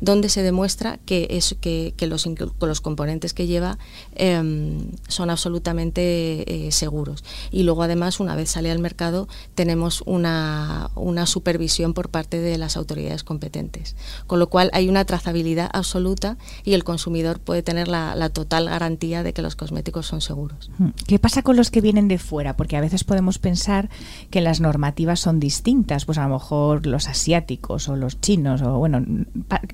donde 0.00 0.28
se 0.28 0.42
demuestra 0.42 0.98
que, 1.06 1.28
es, 1.30 1.56
que, 1.60 1.94
los, 2.06 2.28
los 2.60 2.80
componentes 2.80 3.34
que 3.34 3.46
lleva 3.46 3.78
em, 4.14 4.90
son 5.08 5.30
absolutamente 5.30 6.66
eh, 6.66 6.72
seguros. 6.72 7.24
Y 7.50 7.62
luego, 7.62 7.82
además, 7.82 8.20
una 8.20 8.36
vez 8.36 8.50
sale 8.50 8.70
al 8.70 8.78
mercado, 8.78 9.28
tenemos 9.54 10.02
una, 10.06 10.90
una 10.94 11.26
supervisión 11.26 11.94
por 11.94 12.08
parte 12.08 12.40
de 12.40 12.58
las 12.58 12.76
autoridades 12.76 13.24
competentes. 13.24 13.96
Con 14.26 14.38
lo 14.38 14.48
cual, 14.48 14.70
hay 14.72 14.88
una 14.88 15.04
trazabilidad 15.04 15.70
absoluta 15.72 16.36
y 16.64 16.74
el 16.74 16.84
consumidor 16.84 17.40
puede 17.40 17.62
tener 17.62 17.88
la, 17.88 18.14
la 18.14 18.30
total 18.30 18.66
garantía 18.68 19.22
de 19.22 19.32
que 19.32 19.42
los 19.42 19.56
cosméticos 19.56 20.06
son 20.06 20.20
seguros. 20.20 20.70
¿Qué 21.06 21.18
pasa 21.18 21.42
con 21.42 21.56
los 21.56 21.70
que 21.70 21.80
vienen 21.80 22.08
de 22.08 22.18
fuera? 22.18 22.56
Porque 22.56 22.76
a 22.76 22.80
veces 22.80 23.04
podemos 23.04 23.38
pensar 23.46 23.90
que 24.30 24.40
las 24.40 24.60
normativas 24.60 25.20
son 25.20 25.38
distintas, 25.38 26.04
pues 26.04 26.18
a 26.18 26.26
lo 26.26 26.34
mejor 26.34 26.84
los 26.84 27.06
asiáticos 27.06 27.88
o 27.88 27.94
los 27.94 28.20
chinos, 28.20 28.60
o 28.60 28.76
bueno, 28.78 29.04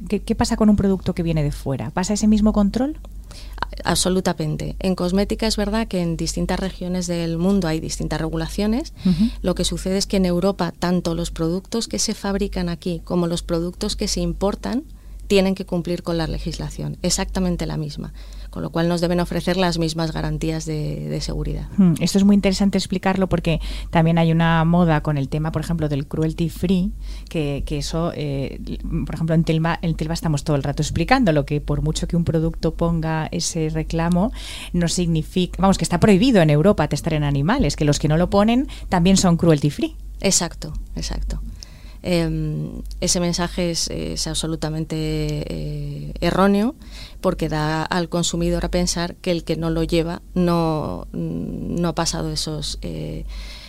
¿qué, 0.09 0.35
pasa 0.35 0.59
con 0.59 0.69
un 0.69 0.77
producto 0.77 1.15
que 1.15 1.23
viene 1.23 1.43
de 1.43 1.53
fuera? 1.53 1.89
¿Pasa 1.89 2.13
ese 2.13 2.29
mismo 2.29 2.53
control? 2.53 2.99
Absolutamente. 3.83 4.77
En 4.79 4.95
cosmética 4.95 5.47
es 5.47 5.57
verdad 5.57 5.89
que 5.89 6.03
en 6.03 6.19
distintas 6.19 6.61
regiones 6.61 7.07
del 7.07 7.39
mundo 7.39 7.67
hay 7.67 7.81
distintas 7.81 8.21
regulaciones. 8.21 8.93
Lo 9.41 9.55
que 9.55 9.65
sucede 9.65 9.97
es 9.97 10.07
que 10.07 10.19
en 10.19 10.27
Europa 10.27 10.75
tanto 10.79 11.15
los 11.15 11.31
productos 11.31 11.89
que 11.89 11.99
se 11.99 12.13
fabrican 12.13 12.69
aquí 12.69 13.01
como 13.05 13.27
los 13.27 13.43
productos 13.43 13.97
que 13.97 14.07
se 14.07 14.21
importan 14.21 14.85
tienen 15.33 15.55
que 15.55 15.65
cumplir 15.65 16.03
con 16.03 16.19
la 16.19 16.27
legislación, 16.27 16.99
exactamente 17.01 17.65
la 17.65 17.79
misma 17.79 18.13
con 18.51 18.63
lo 18.63 18.69
cual 18.69 18.87
nos 18.87 19.01
deben 19.01 19.19
ofrecer 19.19 19.57
las 19.57 19.79
mismas 19.79 20.13
garantías 20.13 20.67
de, 20.67 21.19
seguridad. 21.23 21.69
Hmm, 21.79 21.95
esto 22.01 22.19
es 22.19 22.25
muy 22.25 22.35
interesante 22.35 22.77
explicarlo 22.77 23.27
porque 23.27 23.63
también 23.89 24.19
hay 24.19 24.31
una 24.31 24.63
moda 24.67 25.03
con 25.03 25.17
el 25.17 25.31
tema, 25.31 25.53
por 25.53 25.63
ejemplo, 25.63 25.89
del 25.89 26.07
cruelty 26.07 26.51
free, 26.51 26.93
que, 27.31 27.65
eso, 27.67 28.13
eh, 28.15 28.61
por 29.07 29.15
ejemplo, 29.15 29.35
en 29.35 29.45
Telma, 29.45 29.79
en 29.81 29.95
Telva 29.95 30.13
estamos 30.13 30.45
todo 30.45 30.55
el 30.57 30.65
rato 30.65 30.83
explicando 30.83 31.33
lo 31.33 31.47
que 31.47 31.63
por 31.63 31.81
mucho 31.81 32.07
que 32.07 32.15
un 32.15 32.25
producto 32.25 32.75
ponga 32.75 33.27
ese 33.33 33.71
reclamo, 33.71 34.33
no 34.75 34.87
significa, 34.87 35.57
vamos, 35.63 35.79
que 35.79 35.85
está 35.85 35.99
prohibido 35.99 36.43
en 36.43 36.51
Europa 36.51 36.87
testar 36.89 37.15
en 37.15 37.25
animales, 37.25 37.75
que 37.75 37.87
los 37.87 37.99
que 37.99 38.09
no 38.09 38.19
lo 38.19 38.29
ponen 38.29 38.69
también 38.91 39.17
son 39.17 39.39
cruelty 39.39 39.71
free. 39.71 39.97
Exacto, 40.21 40.75
exacto. 40.95 41.41
Em, 42.03 42.83
ese 43.01 43.21
mensaje 43.21 43.71
es, 43.71 44.27
absolutamente 44.27 44.97
eh, 44.99 46.15
erróneo 46.21 46.75
porque 47.21 47.49
da 47.49 47.85
al 47.85 48.09
consumidor 48.09 48.65
a 48.65 48.71
pensar 48.71 49.15
que 49.17 49.31
el 49.31 49.45
que 49.45 49.57
no 49.57 49.71
lo 49.71 49.85
lleva 49.85 50.21
no, 50.35 51.07
no 51.13 51.89
ha 51.89 51.95
pasado 51.95 52.31
esos... 52.31 52.79
Eh, 52.83 53.25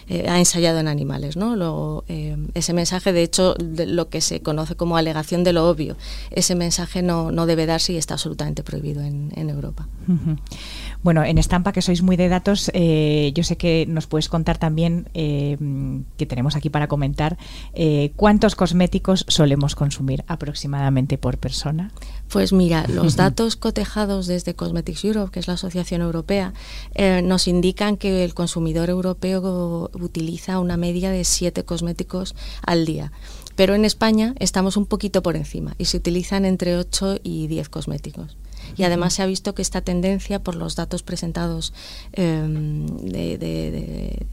eh, 0.08 0.26
ha 0.28 0.40
ensayado 0.40 0.80
en 0.80 0.88
animales. 0.88 1.38
¿no? 1.38 2.04
ese 2.08 2.74
mensaje, 2.74 3.14
de 3.14 3.24
hecho, 3.24 3.56
lo 3.60 4.10
que 4.10 4.22
se 4.22 4.42
conoce 4.42 4.76
como 4.76 4.98
alegación 4.98 5.44
de 5.44 5.54
lo 5.54 5.70
obvio, 5.70 5.98
ese 6.32 6.56
mensaje 6.56 7.02
no, 7.02 7.32
no 7.32 7.46
debe 7.46 7.66
darse 7.66 7.94
y 7.94 7.98
está 7.98 8.16
absolutamente 8.16 8.64
prohibido 8.64 9.02
en, 9.02 9.32
en 9.36 9.50
Europa. 9.50 9.88
Bueno, 11.04 11.24
en 11.24 11.38
Estampa, 11.38 11.74
que 11.74 11.82
sois 11.82 12.02
muy 12.02 12.16
de 12.16 12.30
datos, 12.30 12.72
eh, 12.74 13.32
yo 13.36 13.44
sé 13.44 13.58
que 13.58 13.86
nos 13.88 14.08
puedes 14.08 14.30
contar 14.30 14.58
también, 14.58 15.10
eh, 15.14 15.58
que 16.18 16.26
tenemos 16.26 16.56
aquí 16.56 16.70
para 16.70 16.88
comentar, 16.88 17.38
eh, 17.74 18.14
cuántos 18.16 18.56
cosméticos 18.56 19.26
solemos 19.28 19.76
consumir 19.76 20.24
aproximadamente 20.28 21.18
por 21.18 21.38
persona. 21.38 21.92
Pues 22.30 22.54
mira, 22.54 22.86
los 22.88 23.16
datos 23.16 23.58
cotejados 23.58 24.28
desde 24.28 24.56
Cosmetics 24.56 25.04
Europe, 25.04 25.32
que 25.32 25.40
es 25.40 25.48
la 25.48 25.54
asociación 25.54 26.02
europea, 26.02 26.54
nos 27.24 27.48
indican 27.48 27.98
que 27.98 28.24
el 28.24 28.34
consumidor 28.34 28.90
europeo 28.90 29.92
utiliza 29.94 30.60
una 30.60 30.78
media 30.78 31.12
de 31.12 31.24
siete 31.24 31.64
cosméticos 31.64 32.36
al 32.66 32.86
día. 32.86 33.12
Pero 33.56 33.76
en 33.76 33.86
España 33.86 34.34
estamos 34.40 34.78
un 34.78 34.86
poquito 34.86 35.22
por 35.22 35.36
encima 35.36 35.76
y 35.78 35.86
se 35.86 35.98
utilizan 35.98 36.46
entre 36.46 36.78
8 36.78 37.20
y 37.24 37.48
10 37.48 37.70
cosméticos 37.70 38.36
y 38.76 38.84
además 38.84 39.14
se 39.14 39.22
ha 39.22 39.26
visto 39.26 39.54
que 39.54 39.62
esta 39.62 39.82
tendencia, 39.82 40.40
por 40.40 40.56
los 40.56 40.76
datos 40.76 41.04
presentados 41.04 41.74
em, 42.14 42.88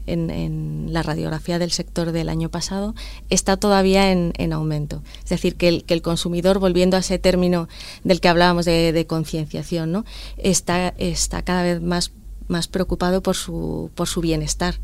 en, 0.07 0.87
la 0.91 1.03
radiografía 1.03 1.59
del 1.59 1.71
sector 1.71 2.11
del 2.11 2.29
año 2.29 2.49
pasado, 2.49 2.95
está 3.29 3.57
todavía 3.57 4.11
en, 4.11 4.53
aumento. 4.53 5.03
Es 5.23 5.29
decir, 5.29 5.55
que 5.55 5.67
el, 5.67 5.83
que 5.83 5.93
el, 5.93 6.01
consumidor, 6.01 6.59
volviendo 6.59 6.97
a 6.97 7.01
ese 7.01 7.19
término 7.19 7.67
del 8.03 8.19
que 8.19 8.29
hablábamos 8.29 8.65
de, 8.65 9.05
concienciación, 9.07 9.91
¿no? 9.91 10.05
está, 10.37 10.93
está 10.97 11.41
cada 11.43 11.63
vez 11.63 11.81
más, 11.81 12.11
más 12.47 12.67
preocupado 12.67 13.21
por 13.21 13.35
su, 13.35 13.89
por 13.95 14.07
su 14.07 14.21
bienestar. 14.21 14.79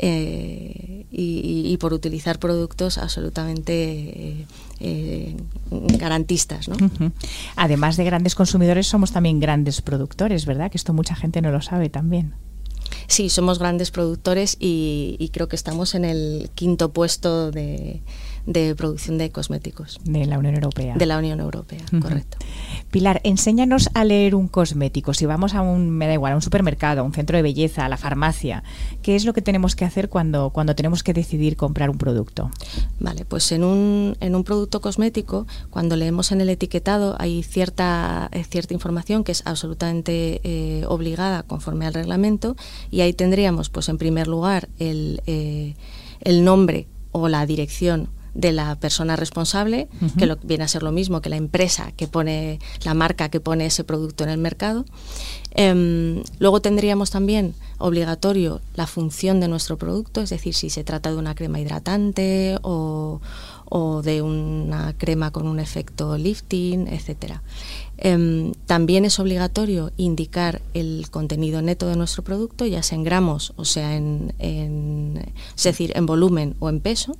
Eh, 0.00 1.06
y, 1.10 1.76
por 1.78 1.92
utilizar 1.92 2.38
productos 2.38 2.98
absolutamente 2.98 4.46
eh, 4.80 5.36
garantistas. 5.70 6.68
¿no? 6.68 6.76
Además 7.56 7.96
de 7.96 8.04
grandes 8.04 8.34
consumidores, 8.34 8.86
somos 8.86 9.12
también 9.12 9.40
grandes 9.40 9.80
productores, 9.80 10.44
¿verdad? 10.46 10.70
Que 10.70 10.76
esto 10.76 10.92
mucha 10.92 11.14
gente 11.14 11.40
no 11.40 11.50
lo 11.50 11.60
sabe 11.62 11.88
también. 11.88 12.34
Sí, 13.06 13.28
somos 13.28 13.58
grandes 13.58 13.90
productores 13.90 14.56
y 14.58 15.30
creo 15.32 15.48
que 15.48 15.56
estamos 15.56 15.94
en 15.94 16.04
el 16.04 16.50
quinto 16.54 16.92
puesto 16.92 17.50
de, 17.50 18.02
de 18.48 18.74
producción 18.74 19.18
de 19.18 19.30
cosméticos. 19.30 20.00
De 20.04 20.24
la 20.24 20.38
Unión 20.38 20.54
Europea. 20.54 20.94
De 20.96 21.04
la 21.04 21.18
Unión 21.18 21.38
Europea, 21.38 21.84
correcto. 22.00 22.38
Pilar, 22.90 23.20
enséñanos 23.22 23.90
a 23.92 24.04
leer 24.04 24.34
un 24.34 24.48
cosmético. 24.48 25.12
Si 25.12 25.26
vamos 25.26 25.54
a 25.54 25.60
un, 25.60 25.90
me 25.90 26.06
da 26.06 26.14
igual, 26.14 26.32
a 26.32 26.36
un 26.36 26.40
supermercado, 26.40 27.02
a 27.02 27.04
un 27.04 27.12
centro 27.12 27.36
de 27.36 27.42
belleza, 27.42 27.84
a 27.84 27.90
la 27.90 27.98
farmacia, 27.98 28.64
¿qué 29.02 29.16
es 29.16 29.26
lo 29.26 29.34
que 29.34 29.42
tenemos 29.42 29.76
que 29.76 29.84
hacer 29.84 30.08
cuando, 30.08 30.48
cuando 30.48 30.74
tenemos 30.74 31.02
que 31.02 31.12
decidir 31.12 31.56
comprar 31.56 31.90
un 31.90 31.98
producto? 31.98 32.50
Vale, 32.98 33.26
pues 33.26 33.52
en 33.52 33.64
un, 33.64 34.16
en 34.20 34.34
un 34.34 34.44
producto 34.44 34.80
cosmético, 34.80 35.46
cuando 35.68 35.96
leemos 35.96 36.32
en 36.32 36.40
el 36.40 36.48
etiquetado, 36.48 37.16
hay 37.18 37.42
cierta, 37.42 38.30
eh, 38.32 38.44
cierta 38.44 38.72
información 38.72 39.24
que 39.24 39.32
es 39.32 39.42
absolutamente 39.44 40.40
eh, 40.42 40.84
obligada 40.88 41.42
conforme 41.42 41.86
al 41.86 41.92
reglamento 41.92 42.56
y 42.90 43.02
ahí 43.02 43.12
tendríamos, 43.12 43.68
pues 43.68 43.90
en 43.90 43.98
primer 43.98 44.26
lugar, 44.26 44.70
el, 44.78 45.20
eh, 45.26 45.74
el 46.22 46.44
nombre 46.44 46.88
o 47.12 47.28
la 47.28 47.44
dirección 47.44 48.08
de 48.38 48.52
la 48.52 48.76
persona 48.76 49.16
responsable, 49.16 49.88
que 50.16 50.26
lo, 50.26 50.36
viene 50.36 50.62
a 50.62 50.68
ser 50.68 50.84
lo 50.84 50.92
mismo 50.92 51.20
que 51.20 51.28
la 51.28 51.36
empresa 51.36 51.90
que 51.96 52.06
pone, 52.06 52.60
la 52.84 52.94
marca 52.94 53.30
que 53.30 53.40
pone 53.40 53.66
ese 53.66 53.82
producto 53.82 54.22
en 54.22 54.30
el 54.30 54.38
mercado. 54.38 54.84
Em, 55.50 56.22
luego 56.38 56.62
tendríamos 56.62 57.10
también 57.10 57.54
obligatorio 57.78 58.60
la 58.76 58.86
función 58.86 59.40
de 59.40 59.48
nuestro 59.48 59.76
producto, 59.76 60.20
es 60.20 60.30
decir, 60.30 60.54
si 60.54 60.70
se 60.70 60.84
trata 60.84 61.10
de 61.10 61.16
una 61.16 61.34
crema 61.34 61.58
hidratante 61.58 62.58
o, 62.62 63.20
de 64.04 64.22
una 64.22 64.94
crema 64.96 65.32
con 65.32 65.48
un 65.48 65.58
efecto 65.58 66.16
lifting, 66.16 66.86
etcétera. 66.86 67.42
Em, 67.96 68.52
también 68.66 69.04
es 69.04 69.18
obligatorio 69.18 69.90
indicar 69.96 70.62
el 70.74 71.08
contenido 71.10 71.60
neto 71.60 71.88
de 71.88 71.96
nuestro 71.96 72.22
producto, 72.22 72.64
ya 72.66 72.84
sea 72.84 72.96
en 72.96 73.02
gramos 73.02 73.52
o 73.56 73.64
sea 73.64 73.96
en, 73.96 74.32
es 75.56 75.62
decir, 75.64 75.92
en 75.96 76.06
volumen 76.06 76.54
o 76.60 76.68
en 76.68 76.78
peso. 76.78 77.16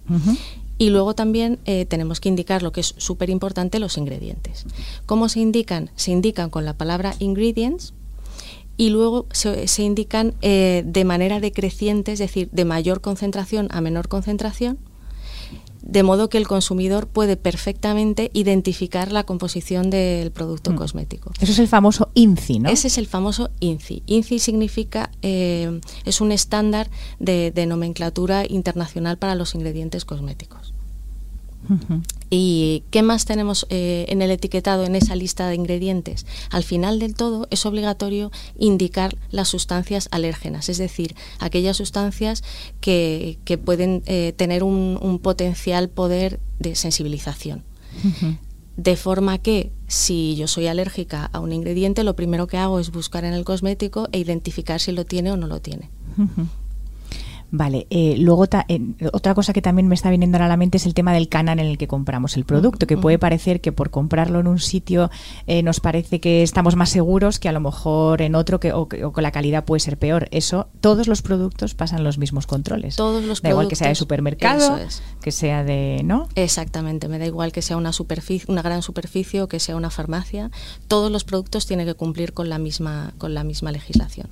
Y 0.78 0.90
luego 0.90 1.14
también 1.14 1.58
eh, 1.64 1.86
tenemos 1.86 2.20
que 2.20 2.28
indicar 2.28 2.62
lo 2.62 2.70
que 2.70 2.80
es 2.80 2.94
súper 2.96 3.30
importante, 3.30 3.80
los 3.80 3.98
ingredientes. 3.98 4.64
¿Cómo 5.06 5.28
se 5.28 5.40
indican? 5.40 5.90
Se 5.96 6.12
indican 6.12 6.50
con 6.50 6.64
la 6.64 6.74
palabra 6.74 7.14
ingredients 7.18 7.94
y 8.76 8.90
luego 8.90 9.26
se, 9.32 9.82
indican 9.82 10.34
eh, 10.40 10.84
de 10.86 11.04
manera 11.04 11.40
decreciente, 11.40 12.12
es 12.12 12.20
decir, 12.20 12.48
de 12.52 12.64
mayor 12.64 13.00
concentración 13.00 13.66
a 13.72 13.80
menor 13.80 14.06
concentración, 14.06 14.78
de 15.82 16.02
modo 16.02 16.28
que 16.28 16.38
el 16.38 16.46
consumidor 16.46 17.06
puede 17.06 17.36
perfectamente 17.36 18.30
identificar 18.32 19.12
la 19.12 19.24
composición 19.24 19.90
del 19.90 20.30
producto 20.30 20.72
mm. 20.72 20.76
cosmético. 20.76 21.32
Eso 21.40 21.52
es 21.52 21.58
el 21.58 21.68
famoso 21.68 22.10
INCI, 22.14 22.58
¿no? 22.60 22.68
Ese 22.68 22.88
es 22.88 22.98
el 22.98 23.06
famoso 23.06 23.50
INCI. 23.60 24.02
INCI 24.06 24.38
significa, 24.38 25.10
eh, 25.22 25.80
es 26.04 26.20
un 26.20 26.32
estándar 26.32 26.90
de, 27.18 27.52
nomenclatura 27.68 28.44
internacional 28.48 29.18
para 29.18 29.34
los 29.34 29.54
ingredientes 29.54 30.04
cosméticos. 30.04 30.72
¿Y 32.30 32.84
qué 32.90 33.02
más 33.02 33.24
tenemos 33.24 33.66
eh, 33.70 34.06
en 34.08 34.22
el 34.22 34.30
etiquetado, 34.30 34.84
en 34.84 34.94
esa 34.94 35.16
lista 35.16 35.48
de 35.48 35.54
ingredientes? 35.54 36.26
Al 36.50 36.62
final 36.62 36.98
del 36.98 37.14
todo 37.14 37.46
es 37.50 37.64
obligatorio 37.66 38.30
indicar 38.58 39.16
las 39.30 39.48
sustancias 39.48 40.08
alérgenas, 40.10 40.68
es 40.68 40.78
decir, 40.78 41.14
aquellas 41.38 41.76
sustancias 41.76 42.42
que, 42.80 43.38
pueden 43.64 44.02
eh, 44.06 44.34
tener 44.36 44.62
un, 44.62 45.20
potencial 45.22 45.88
poder 45.88 46.40
de 46.58 46.74
sensibilización. 46.74 47.64
De 48.76 48.96
forma 48.96 49.38
que 49.38 49.72
si 49.88 50.36
yo 50.36 50.46
soy 50.46 50.68
alérgica 50.68 51.28
a 51.32 51.40
un 51.40 51.52
ingrediente, 51.52 52.04
lo 52.04 52.14
primero 52.14 52.46
que 52.46 52.58
hago 52.58 52.78
es 52.78 52.92
buscar 52.92 53.24
en 53.24 53.32
el 53.32 53.44
cosmético 53.44 54.08
e 54.12 54.18
identificar 54.18 54.80
si 54.80 54.92
lo 54.92 55.04
tiene 55.04 55.32
o 55.32 55.36
no 55.36 55.48
lo 55.48 55.60
tiene. 55.60 55.90
Vale, 57.50 57.86
eh, 57.88 58.16
luego 58.18 58.46
otra 59.12 59.34
cosa 59.34 59.52
que 59.54 59.62
también 59.62 59.88
me 59.88 59.94
está 59.94 60.10
viniendo 60.10 60.36
a 60.36 60.48
la 60.48 60.56
mente 60.58 60.76
es 60.76 60.84
el 60.84 60.92
tema 60.92 61.14
del 61.14 61.28
canal 61.28 61.58
en 61.58 61.66
el 61.66 61.78
que 61.78 61.88
compramos 61.88 62.36
el 62.36 62.44
producto, 62.44 62.86
que 62.86 62.98
puede 62.98 63.18
parecer 63.18 63.62
que 63.62 63.72
por 63.72 63.90
comprarlo 63.90 64.40
en 64.40 64.46
un 64.46 64.58
sitio 64.58 65.10
eh, 65.46 65.62
nos 65.62 65.80
parece 65.80 66.20
que 66.20 66.42
estamos 66.42 66.76
más 66.76 66.90
seguros 66.90 67.38
que 67.38 67.48
a 67.48 67.52
lo 67.52 67.60
mejor 67.60 68.20
en 68.20 68.34
otro 68.34 68.60
que, 68.60 68.72
o, 68.72 68.88
que, 68.88 69.22
la 69.22 69.30
calidad 69.30 69.64
puede 69.64 69.80
ser 69.80 69.98
peor. 69.98 70.28
Eso, 70.30 70.68
todos 70.80 71.08
los 71.08 71.22
productos 71.22 71.74
pasan 71.74 72.04
los 72.04 72.18
mismos 72.18 72.46
controles. 72.46 72.96
Todos 72.96 73.24
los 73.24 73.40
da 73.40 73.50
igual 73.50 73.68
que 73.68 73.76
sea 73.76 73.88
de 73.88 73.94
supermercado, 73.94 74.78
que 75.22 75.32
sea 75.32 75.64
de, 75.64 76.02
¿no? 76.04 76.28
Exactamente, 76.34 77.08
me 77.08 77.18
da 77.18 77.26
igual 77.26 77.52
que 77.52 77.62
sea 77.62 77.78
una 77.78 77.92
superficie, 77.92 78.52
una 78.52 78.60
gran 78.62 78.82
superficie 78.82 79.40
o 79.40 79.48
que 79.48 79.58
sea 79.58 79.76
una 79.76 79.88
farmacia. 79.88 80.50
Todos 80.86 81.10
los 81.10 81.24
productos 81.24 81.66
tienen 81.66 81.86
que 81.86 81.94
cumplir 81.94 82.34
con 82.34 82.50
la 82.50 82.58
misma, 82.58 83.14
con 83.16 83.32
la 83.32 83.42
misma 83.42 83.72
legislación. 83.72 84.28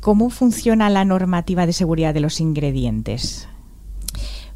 ¿Cómo 0.00 0.30
funciona 0.30 0.88
la 0.88 1.04
normativa 1.04 1.66
de 1.66 1.74
seguridad 1.74 2.14
de 2.14 2.20
los 2.20 2.40
ingredientes? 2.40 3.46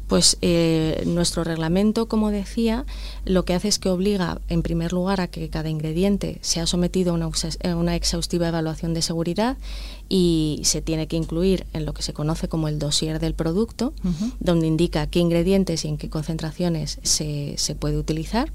Pues 0.07 0.37
eh, 0.41 1.03
nuestro 1.07 1.43
reglamento, 1.43 2.07
como 2.07 2.29
decía, 2.29 2.85
lo 3.25 3.45
que 3.45 3.53
hace 3.53 3.67
es 3.67 3.79
que 3.79 3.89
obliga, 3.89 4.39
en 4.49 4.61
primer 4.61 4.93
lugar, 4.93 5.21
a 5.21 5.27
que 5.27 5.49
cada 5.49 5.69
ingrediente 5.69 6.37
sea 6.41 6.67
sometido 6.67 7.15
a 7.15 7.75
una, 7.75 7.95
exhaustiva 7.95 8.47
evaluación 8.47 8.93
de 8.93 9.01
seguridad 9.01 9.57
y 10.09 10.61
se 10.63 10.81
tiene 10.81 11.07
que 11.07 11.15
incluir 11.15 11.65
en 11.73 11.85
lo 11.85 11.93
que 11.93 12.03
se 12.03 12.13
conoce 12.13 12.47
como 12.47 12.67
el 12.67 12.77
dossier 12.77 13.19
del 13.19 13.33
producto, 13.33 13.93
donde 14.39 14.67
indica 14.67 15.07
qué 15.07 15.19
ingredientes 15.19 15.85
y 15.85 15.87
en 15.87 15.97
qué 15.97 16.09
concentraciones 16.09 16.99
se, 17.01 17.55
se 17.57 17.75
puede 17.75 17.97
utilizar 17.97 18.51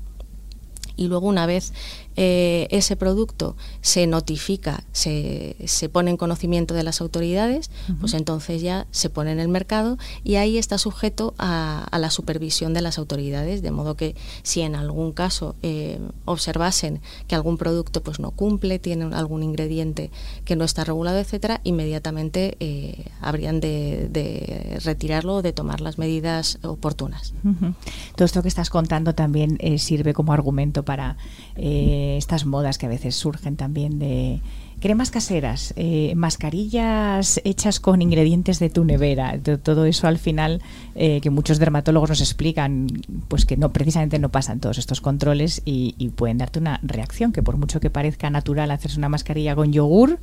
y 1.00 1.08
luego 1.08 1.26
una 1.28 1.46
vez 1.46 1.72
eh, 2.16 2.66
ese 2.70 2.96
producto 2.96 3.56
se 3.82 4.06
notifica, 4.06 4.82
se, 4.92 5.56
se, 5.64 5.88
pone 5.88 6.10
en 6.10 6.16
conocimiento 6.16 6.74
de 6.74 6.82
las 6.82 7.00
autoridades, 7.00 7.70
pues 8.00 8.14
entonces 8.14 8.60
ya 8.62 8.86
se 8.90 9.10
pone 9.10 9.30
en 9.30 9.38
el 9.38 9.48
mercado 9.48 9.96
y 10.24 10.34
ahí 10.34 10.58
está 10.58 10.76
sujeto 10.76 11.34
a, 11.38 11.88
la 11.98 12.10
supervisión 12.10 12.74
de 12.74 12.82
las 12.82 12.98
autoridades, 12.98 13.62
de 13.62 13.70
modo 13.70 13.94
que 13.94 14.16
si 14.42 14.60
en 14.62 14.74
algún 14.74 15.12
caso 15.12 15.54
eh, 15.62 16.00
observasen 16.24 17.00
que 17.28 17.36
algún 17.36 17.56
producto 17.56 18.02
pues 18.02 18.18
no 18.18 18.32
cumple, 18.32 18.78
tiene 18.78 19.14
algún 19.14 19.42
ingrediente 19.42 20.10
que 20.44 20.56
no 20.56 20.64
está 20.64 20.82
regulado, 20.84 21.18
etcétera, 21.18 21.60
inmediatamente 21.62 22.56
eh, 22.58 23.04
habrían 23.20 23.60
de, 23.60 24.78
retirarlo 24.84 25.36
o 25.36 25.42
de 25.42 25.52
tomar 25.52 25.80
las 25.80 25.98
medidas 25.98 26.58
oportunas. 26.62 27.34
Todo 28.16 28.24
esto 28.24 28.42
que 28.42 28.48
estás 28.48 28.68
contando 28.68 29.14
también 29.14 29.58
sirve 29.78 30.12
como 30.12 30.32
argumento 30.32 30.84
para 30.84 31.16
estas 32.16 32.46
modas 32.46 32.78
que 32.78 32.86
a 32.86 32.88
veces 32.88 33.16
surgen 33.16 33.56
también 33.56 33.98
de 33.98 34.40
cremas 34.80 35.10
caseras, 35.10 35.74
eh, 35.76 36.14
mascarillas 36.16 37.40
hechas 37.44 37.80
con 37.80 38.02
ingredientes 38.02 38.58
de 38.58 38.70
tu 38.70 38.84
nevera, 38.84 39.38
todo 39.62 39.84
eso 39.84 40.06
al 40.08 40.18
final 40.18 40.62
eh, 40.94 41.20
que 41.20 41.30
muchos 41.30 41.58
dermatólogos 41.58 42.08
nos 42.08 42.20
explican, 42.20 42.86
pues 43.28 43.44
que 43.44 43.56
no 43.56 43.72
precisamente 43.72 44.18
no 44.18 44.30
pasan 44.30 44.58
todos 44.58 44.78
estos 44.78 45.00
controles 45.00 45.62
y, 45.64 45.94
y 45.98 46.08
pueden 46.08 46.38
darte 46.38 46.58
una 46.58 46.80
reacción 46.82 47.32
que 47.32 47.42
por 47.42 47.56
mucho 47.56 47.78
que 47.78 47.90
parezca 47.90 48.30
natural 48.30 48.70
hacerse 48.70 48.98
una 48.98 49.10
mascarilla 49.10 49.54
con 49.54 49.72
yogur, 49.72 50.18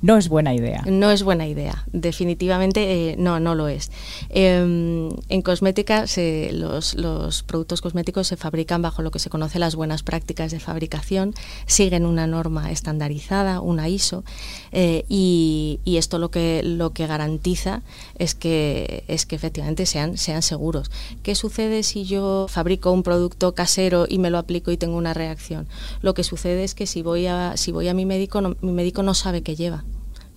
no 0.00 0.16
es 0.16 0.28
buena 0.28 0.54
idea. 0.54 0.82
No 0.86 1.10
es 1.10 1.22
buena 1.22 1.46
idea, 1.46 1.84
definitivamente 1.92 3.10
eh, 3.10 3.16
no, 3.18 3.40
no 3.40 3.54
lo 3.54 3.68
es. 3.68 3.90
Em, 4.28 5.10
en 5.28 5.42
cosmética 5.42 6.04
los, 6.52 7.42
productos 7.46 7.80
cosméticos 7.80 8.28
se 8.28 8.36
fabrican 8.36 8.80
bajo 8.80 9.02
lo 9.02 9.10
que 9.10 9.18
se 9.18 9.28
conoce 9.28 9.58
las 9.58 9.74
buenas 9.74 10.02
prácticas 10.02 10.52
de 10.52 10.60
fabricación, 10.60 11.34
siguen 11.66 12.06
una 12.06 12.26
norma 12.26 12.70
estandarizada, 12.70 13.60
una 13.60 13.88
ISO, 13.88 14.24
eh, 14.72 15.04
y, 15.08 15.80
esto 15.98 16.18
lo 16.18 16.30
que, 16.30 16.62
lo 16.62 16.92
que 16.92 17.08
garantiza 17.08 17.82
es 18.20 18.36
que, 18.36 19.02
es 19.08 19.26
que 19.26 19.34
efectivamente 19.34 19.84
sean, 19.84 20.16
sean 20.16 20.42
seguros. 20.42 20.92
¿Qué 21.24 21.34
sucede 21.34 21.82
si 21.82 22.04
yo 22.04 22.46
fabrico 22.48 22.92
un 22.92 23.02
producto 23.02 23.52
casero 23.52 24.06
y 24.08 24.20
me 24.20 24.30
lo 24.30 24.38
aplico 24.38 24.70
y 24.70 24.76
tengo 24.76 24.96
una 24.96 25.12
reacción? 25.12 25.66
Lo 26.02 26.14
que 26.14 26.22
sucede 26.22 26.62
es 26.62 26.76
que 26.76 26.86
si 26.86 27.02
voy 27.02 27.26
a, 27.26 27.56
si 27.56 27.72
voy 27.72 27.88
a 27.88 27.94
mi 27.94 28.06
médico, 28.06 28.40
mi 28.60 28.70
médico 28.70 29.02
no 29.02 29.12
sabe 29.12 29.42
qué 29.42 29.56
lleva 29.56 29.84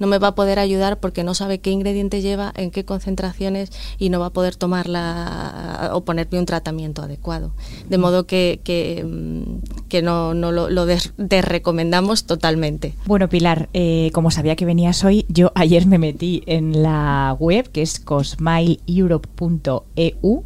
no 0.01 0.07
me 0.07 0.17
va 0.17 0.29
a 0.29 0.35
poder 0.35 0.57
ayudar 0.57 0.99
porque 0.99 1.23
no 1.23 1.35
sabe 1.35 1.59
qué 1.59 1.69
ingrediente 1.69 2.21
lleva, 2.21 2.51
en 2.57 2.71
qué 2.71 2.85
concentraciones 2.85 3.71
y 3.99 4.09
no 4.09 4.19
va 4.19 4.25
a 4.25 4.29
poder 4.31 4.55
tomarla 4.55 5.91
o 5.93 6.03
ponerme 6.03 6.39
un 6.39 6.47
tratamiento 6.47 7.03
adecuado. 7.03 7.53
De 7.87 7.99
modo 7.99 8.25
que, 8.25 8.61
que, 8.63 9.05
mm, 9.05 9.59
no, 10.03 10.33
no, 10.33 10.51
lo, 10.51 10.71
lo 10.71 10.87
desrecomendamos 10.87 12.25
totalmente. 12.25 12.95
Bueno, 13.05 13.29
Pilar, 13.29 13.69
eh, 13.73 14.09
como 14.11 14.31
sabía 14.31 14.55
que 14.55 14.65
venías 14.65 15.03
hoy, 15.03 15.27
yo 15.29 15.51
ayer 15.55 15.85
me 15.85 15.99
metí 15.99 16.41
en 16.47 16.81
la 16.81 17.37
web 17.39 17.69
que 17.69 17.83
es 17.83 17.99
cosmileeurope.eu 17.99 20.45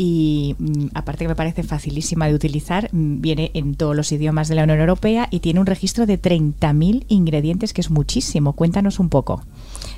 y 0.00 0.54
mm, 0.58 0.86
aparte 0.94 1.24
que 1.24 1.28
me 1.28 1.34
parece 1.34 1.64
facilísima 1.64 2.28
de 2.28 2.34
utilizar, 2.34 2.88
mm, 2.92 3.20
viene 3.20 3.50
en 3.52 3.74
todos 3.74 3.96
los 3.96 4.12
idiomas 4.12 4.46
de 4.48 4.54
la 4.54 4.62
Unión 4.62 4.78
Europea 4.78 5.26
y 5.30 5.40
tiene 5.40 5.58
un 5.58 5.66
registro 5.66 6.06
de 6.06 6.22
30.000 6.22 7.04
ingredientes, 7.08 7.72
que 7.72 7.80
es 7.80 7.90
muchísimo. 7.90 8.52
Cuéntanos 8.52 9.00
un 9.00 9.08
poco. 9.08 9.42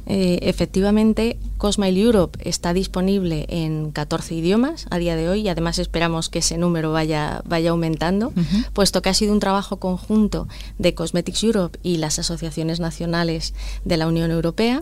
Eh, 0.07 0.39
efectivamente, 0.43 1.39
Cosmile 1.59 2.01
Europe 2.01 2.39
está 2.49 2.73
disponible 2.73 3.45
en 3.51 3.91
14 3.91 4.35
idiomas 4.35 4.87
a 4.91 4.97
día 4.97 5.17
de 5.17 5.29
hoy 5.29 5.43
y 5.43 5.49
además 5.49 5.79
esperamos 5.79 6.31
que 6.31 6.39
ese 6.39 6.57
número 6.57 6.93
vaya, 6.93 7.43
vaya 7.47 7.71
aumentando, 7.71 8.33
puesto 8.73 9.03
que 9.03 9.11
ha 9.11 9.15
sido 9.15 9.35
un 9.35 9.41
trabajo 9.41 9.77
conjunto 9.77 10.49
de 10.79 10.95
Cosmetics 10.95 11.45
Europe 11.45 11.79
y 11.83 11.99
las 11.99 12.19
asociaciones 12.19 12.81
nacionales 12.81 13.53
de 13.85 13.99
la 13.99 14.09
Unión 14.09 14.31
Europea 14.31 14.81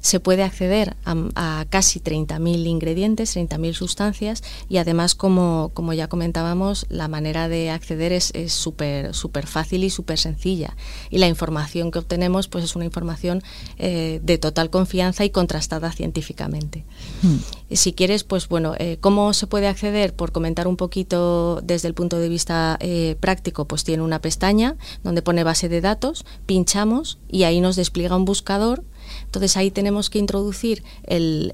se 0.00 0.20
puede 0.20 0.42
acceder 0.42 0.96
a, 1.04 1.66
casi 1.70 2.00
30.000 2.00 2.66
ingredientes, 2.66 3.36
30.000 3.36 3.72
sustancias 3.74 4.42
y 4.68 4.78
además, 4.78 5.14
como, 5.14 5.70
como, 5.74 5.92
ya 5.92 6.08
comentábamos, 6.08 6.86
la 6.88 7.08
manera 7.08 7.48
de 7.48 7.70
acceder 7.70 8.12
es 8.12 8.32
súper 8.52 8.98
súper 9.12 9.46
fácil 9.46 9.84
y 9.84 9.90
súper 9.90 10.18
sencilla. 10.18 10.76
Y 11.10 11.18
la 11.18 11.28
información 11.28 11.90
que 11.90 11.98
obtenemos 11.98 12.48
pues 12.48 12.64
es 12.64 12.76
una 12.76 12.84
información 12.84 13.42
eh, 13.78 14.20
de 14.22 14.38
total 14.38 14.70
confianza 14.70 15.24
y 15.24 15.30
contrastada 15.30 15.92
científicamente. 15.92 16.84
Hmm. 17.22 17.36
Si 17.70 17.92
quieres, 17.92 18.24
pues 18.24 18.48
bueno, 18.48 18.74
eh, 18.78 18.96
¿cómo 19.00 19.32
se 19.32 19.46
puede 19.46 19.68
acceder? 19.68 20.14
Por 20.14 20.32
comentar 20.32 20.66
un 20.66 20.76
poquito 20.76 21.60
desde 21.62 21.88
el 21.88 21.94
punto 21.94 22.18
de 22.18 22.28
vista 22.28 22.78
eh, 22.80 23.16
práctico, 23.20 23.66
pues 23.66 23.84
tiene 23.84 24.02
una 24.02 24.20
pestaña 24.20 24.76
donde 25.04 25.22
pone 25.22 25.44
base 25.44 25.68
de 25.68 25.80
datos, 25.80 26.24
pinchamos 26.46 27.18
y 27.28 27.42
ahí 27.42 27.60
nos 27.60 27.76
despliega 27.76 28.16
un 28.16 28.24
buscador 28.24 28.84
entonces 29.28 29.58
ahí 29.58 29.70
tenemos 29.70 30.08
que 30.08 30.18
introducir 30.18 30.82
el, 31.04 31.52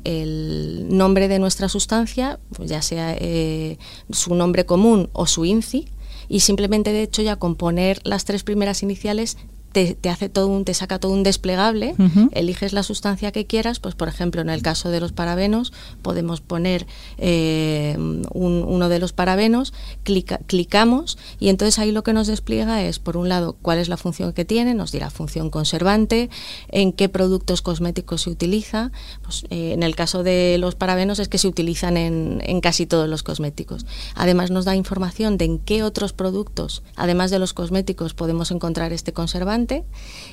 nombre 0.88 1.26
de 1.26 1.40
nuestra 1.40 1.68
sustancia, 1.68 2.38
pues 2.52 2.70
ya 2.70 2.82
sea 2.82 3.16
eh, 3.18 3.78
su 4.10 4.36
nombre 4.36 4.64
común 4.64 5.10
o 5.12 5.26
su 5.26 5.44
INCI, 5.44 5.88
y 6.28 6.40
simplemente 6.40 6.92
de 6.92 7.02
hecho 7.02 7.20
ya 7.20 7.34
con 7.34 7.56
poner 7.56 8.00
las 8.04 8.24
tres 8.24 8.44
primeras 8.44 8.84
iniciales 8.84 9.36
te, 9.74 10.08
hace 10.08 10.28
todo 10.28 10.46
un, 10.46 10.64
te 10.64 10.72
saca 10.72 11.00
todo 11.00 11.12
un 11.12 11.24
desplegable, 11.24 11.96
eliges 12.30 12.72
la 12.72 12.84
sustancia 12.84 13.32
que 13.32 13.44
quieras, 13.44 13.80
pues 13.80 13.96
por 13.96 14.06
ejemplo 14.06 14.40
en 14.40 14.48
el 14.48 14.62
caso 14.62 14.88
de 14.88 15.00
los 15.00 15.10
parabenos 15.10 15.72
podemos 16.00 16.40
poner 16.40 16.86
eh, 17.18 17.96
uno 17.98 18.88
de 18.88 18.98
los 19.00 19.12
parabenos, 19.12 19.74
clicamos 20.46 21.18
y 21.40 21.48
entonces 21.48 21.80
ahí 21.80 21.90
lo 21.90 22.04
que 22.04 22.12
nos 22.12 22.28
despliega 22.28 22.84
es 22.84 23.00
por 23.00 23.16
un 23.16 23.28
lado 23.28 23.56
cuál 23.60 23.78
es 23.78 23.88
la 23.88 23.96
función 23.96 24.32
que 24.32 24.44
tiene, 24.44 24.74
nos 24.74 24.92
dirá 24.92 25.10
función 25.10 25.50
conservante, 25.50 26.30
en 26.68 26.92
qué 26.92 27.08
productos 27.08 27.60
cosméticos 27.60 28.22
se 28.22 28.30
utiliza, 28.30 28.92
pues, 29.22 29.44
eh, 29.50 29.72
en 29.72 29.82
el 29.82 29.96
caso 29.96 30.22
de 30.22 30.56
los 30.58 30.76
parabenos 30.76 31.18
es 31.18 31.28
que 31.28 31.38
se 31.38 31.48
utilizan 31.48 31.96
en, 31.96 32.40
en 32.44 32.60
casi 32.60 32.86
todos 32.86 33.08
los 33.08 33.24
cosméticos. 33.24 33.86
Además 34.14 34.52
nos 34.52 34.64
da 34.64 34.76
información 34.76 35.36
de 35.36 35.46
en 35.46 35.58
qué 35.58 35.82
otros 35.82 36.12
productos, 36.12 36.84
además 36.94 37.32
de 37.32 37.40
los 37.40 37.54
cosméticos, 37.54 38.14
podemos 38.14 38.52
encontrar 38.52 38.92
este 38.92 39.12
conservante 39.12 39.63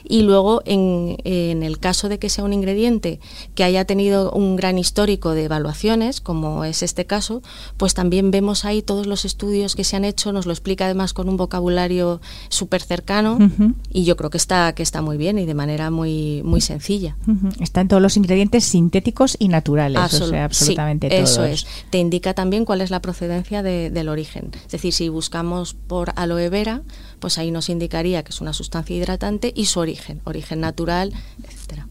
y 0.04 0.24
luego 0.24 0.62
en, 0.66 1.18
el 1.64 1.80
caso 1.80 2.10
de 2.10 2.20
que 2.20 2.30
sea 2.30 2.44
un 2.44 2.54
ingrediente 2.54 3.20
que 3.56 3.64
haya 3.64 3.86
tenido 3.86 4.32
un 4.32 4.56
gran 4.56 4.78
histórico 4.78 5.32
de 5.32 5.46
evaluaciones, 5.46 6.22
como 6.22 6.66
es 6.66 6.84
este 6.84 7.06
caso, 7.06 7.42
pues 7.78 7.94
también 7.94 8.32
vemos 8.32 8.66
ahí 8.66 8.82
todos 8.82 9.08
los 9.08 9.26
estudios 9.26 9.76
que 9.76 9.84
se 9.84 9.96
han 9.96 10.06
hecho, 10.06 10.32
nos 10.32 10.46
lo 10.46 10.52
explica 10.52 10.86
además 10.86 11.14
con 11.14 11.30
un 11.30 11.38
vocabulario 11.38 12.22
súper 12.50 12.82
cercano 12.82 13.38
y 13.90 14.04
yo 14.04 14.18
creo 14.18 14.30
que 14.30 14.38
está, 14.38 14.74
que 14.74 14.84
está 14.84 15.02
muy 15.02 15.18
bien 15.18 15.38
y 15.40 15.46
de 15.46 15.54
manera 15.54 15.92
muy, 15.92 16.42
muy 16.44 16.62
sencilla. 16.62 17.16
Están 17.60 17.88
todos 17.88 18.02
los 18.02 18.18
ingredientes 18.18 18.64
sintéticos 18.66 19.36
y 19.40 19.48
naturales, 19.48 20.02
absolutamente 20.02 21.10
todos. 21.10 21.30
Eso 21.30 21.46
es. 21.46 21.66
Te 21.90 21.98
indica 21.98 22.34
también 22.34 22.66
cuál 22.66 22.82
es 22.82 22.92
la 22.92 23.02
procedencia 23.02 23.64
del 23.64 24.10
origen. 24.10 24.52
Es 24.66 24.72
decir, 24.72 24.94
si 24.94 25.10
buscamos 25.10 25.74
por 25.74 26.14
aloe 26.16 26.50
vera, 26.50 26.82
pues 27.20 27.38
ahí 27.38 27.52
nos 27.52 27.70
indicaría 27.70 28.24
que 28.24 28.32
es 28.32 28.42
una 28.42 28.54
sustancia 28.54 28.96
y 29.56 29.66
su 29.66 29.80
origen, 29.80 30.22
origen 30.26 30.62
natural, 30.62 31.14
etcétera. 31.44 31.88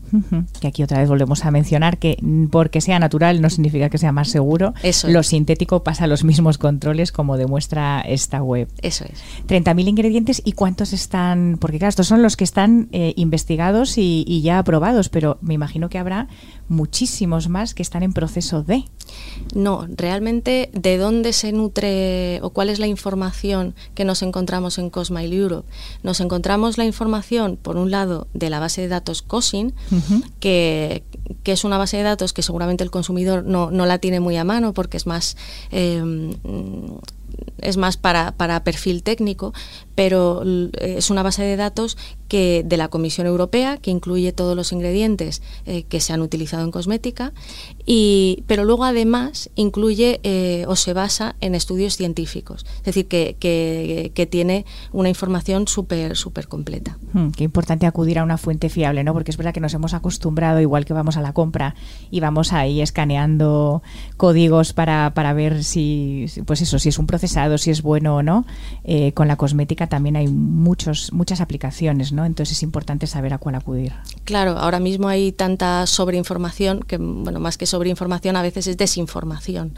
Que 0.61 0.69
aquí 0.69 0.83
otra 0.83 0.99
vez 0.99 1.09
volvemos 1.09 1.45
a 1.45 1.51
mencionar 1.51 1.99
que 1.99 2.17
porque 2.51 2.81
sea 2.81 2.99
natural 2.99 3.41
no 3.41 3.51
significa 3.51 3.89
que 3.89 3.99
sea 3.99 4.13
más 4.13 4.29
seguro. 4.29 4.75
Eso 4.83 5.09
Lo 5.09 5.23
sintético 5.23 5.83
pasa 5.83 6.07
los 6.07 6.25
mismos 6.25 6.59
controles 6.59 7.13
como 7.13 7.37
demuestra 7.37 8.01
esta 8.01 8.43
web. 8.43 8.69
Eso 8.83 9.05
es. 9.05 9.23
30.000 9.49 9.89
ingredientes 9.89 10.43
y 10.45 10.53
cuántos 10.53 10.93
están, 10.93 11.59
porque 11.61 11.79
claro, 11.79 11.91
estos 11.91 12.07
son 12.07 12.23
los 12.23 12.37
que 12.37 12.45
están 12.45 12.89
eh, 12.93 13.13
investigados 13.17 13.99
y, 13.99 14.25
y 14.27 14.43
ya 14.43 14.59
aprobados, 14.59 15.09
pero 15.09 15.39
me 15.41 15.55
imagino 15.55 15.89
que 15.89 15.99
habrá 15.99 16.29
muchísimos 16.69 17.49
más 17.49 17.75
que 17.75 17.83
están 17.83 18.03
en 18.03 18.13
proceso 18.13 18.63
de. 18.63 18.85
No, 19.55 19.87
realmente 19.97 20.71
de 20.73 20.97
dónde 20.99 21.33
se 21.33 21.53
nutre 21.53 22.41
o 22.43 22.51
cuál 22.51 22.71
es 22.71 22.79
la 22.79 22.87
información 22.87 23.75
que 23.95 24.05
nos 24.05 24.23
encontramos 24.23 24.79
en 24.79 24.89
Cosmile 24.89 25.37
Europe. 25.37 25.69
Nos 26.03 26.21
encontramos 26.21 26.79
la 26.79 26.85
información, 26.85 27.59
por 27.61 27.77
un 27.77 27.91
lado, 27.91 28.29
de 28.35 28.51
la 28.51 28.61
base 28.61 28.83
de 28.83 28.89
datos 28.89 29.23
COSIN, 29.23 29.75
que, 30.39 31.05
es 31.45 31.65
una 31.65 31.79
base 31.79 31.97
de 31.97 32.03
datos 32.03 32.33
que 32.33 32.43
seguramente 32.43 32.85
el 32.85 32.91
consumidor 32.91 33.45
no, 33.45 33.71
la 33.71 33.99
tiene 33.99 34.21
muy 34.21 34.37
a 34.37 34.45
mano 34.45 34.73
porque 34.73 34.97
es 34.97 35.07
más... 35.07 35.37
Eh, 35.71 36.03
es 37.59 37.77
más 37.77 37.97
para, 37.97 38.33
para 38.33 38.65
perfil 38.65 39.03
técnico, 39.03 39.53
pero 40.01 40.43
es 40.81 41.11
una 41.11 41.23
base 41.23 41.43
de 41.43 41.57
datos 41.57 41.99
que 42.27 42.63
de 42.65 42.79
la 42.79 42.89
Comisión 42.89 43.27
Europea 43.27 43.77
que 43.77 43.91
incluye 43.91 44.33
todos 44.33 44.57
los 44.57 44.73
ingredientes 44.73 45.43
que 45.91 46.01
se 46.01 46.15
han 46.15 46.23
utilizado 46.23 46.65
en 46.65 46.71
cosmética 46.71 47.35
y 47.85 48.45
pero 48.47 48.65
luego 48.65 48.87
además 48.87 49.51
incluye 49.57 50.19
o 50.67 50.75
se 50.75 50.95
basa 50.95 51.37
en 51.43 51.55
estudios 51.55 51.99
científicos, 51.99 52.65
es 52.79 52.85
decir 52.85 53.09
que, 53.09 53.37
que, 53.39 54.27
tiene 54.27 54.65
una 54.93 55.11
información 55.11 55.69
súper 55.69 56.17
súper 56.17 56.49
completa. 56.49 56.97
Hmm, 57.13 57.31
qué 57.31 57.45
importante 57.45 57.85
acudir 57.85 58.21
a 58.21 58.25
una 58.25 58.39
fuente 58.39 58.71
fiable, 58.71 59.05
¿no? 59.05 59.13
Porque 59.13 59.33
es 59.33 59.37
verdad 59.37 59.53
que 59.53 59.61
nos 59.61 59.75
hemos 59.75 59.93
acostumbrado 59.93 60.61
igual 60.61 60.87
que 60.87 60.95
vamos 60.95 61.19
a 61.19 61.21
la 61.21 61.35
compra 61.35 61.75
y 62.11 62.21
vamos 62.21 62.55
ahí 62.55 62.81
escaneando 62.81 63.83
códigos 64.17 64.73
para, 64.73 65.13
para 65.13 65.35
ver 65.35 65.63
si, 65.63 66.27
pues 66.47 66.63
eso, 66.63 66.79
si 66.79 66.89
es 66.89 66.99
un 66.99 67.07
procesado, 67.07 67.59
si 67.59 67.71
es 67.71 67.83
bueno 67.83 68.17
o 68.17 68.23
no. 68.23 68.47
Eh, 68.85 69.13
con 69.13 69.29
la 69.29 69.37
cosmética 69.37 69.89
también 69.91 70.17
hay 70.17 70.29
muchos, 70.29 71.13
muchas 71.13 71.43
aplicaciones, 71.43 72.13
¿no? 72.13 72.25
Entonces 72.25 72.57
es 72.57 72.63
importante 72.63 73.07
saber 73.07 73.35
a 73.35 73.39
cuál 73.39 73.57
acudir. 73.57 73.93
Claro, 74.25 74.53
ahora 74.53 74.81
mismo 74.81 75.09
hay 75.09 75.33
tanta 75.33 75.87
sobreinformación 75.87 76.81
que, 76.81 76.97
bueno, 76.97 77.41
más 77.41 77.59
que 77.59 77.67
sobreinformación, 77.67 78.37
a 78.37 78.43
veces 78.43 78.67
es 78.69 78.79
desinformación. 78.79 79.75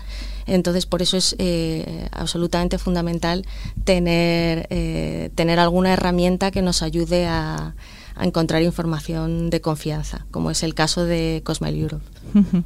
Entonces, 0.46 0.87
por 0.87 1.03
eso 1.03 1.16
es 1.16 1.35
eh, 1.38 2.09
absolutamente 2.12 2.79
fundamental 2.79 3.44
tener, 3.85 4.66
eh, 4.70 5.31
tener 5.35 5.59
alguna 5.59 5.94
herramienta 5.94 6.51
que 6.51 6.62
nos 6.62 6.83
ayude 6.83 7.27
a, 7.27 7.75
a 8.14 8.25
encontrar 8.25 8.62
información 8.62 9.51
de 9.51 9.61
confianza, 9.61 10.27
como 10.31 10.51
es 10.51 10.62
el 10.62 10.75
caso 10.75 11.05
de 11.05 11.42
Cosmail 11.44 11.77
Europe. 11.77 12.05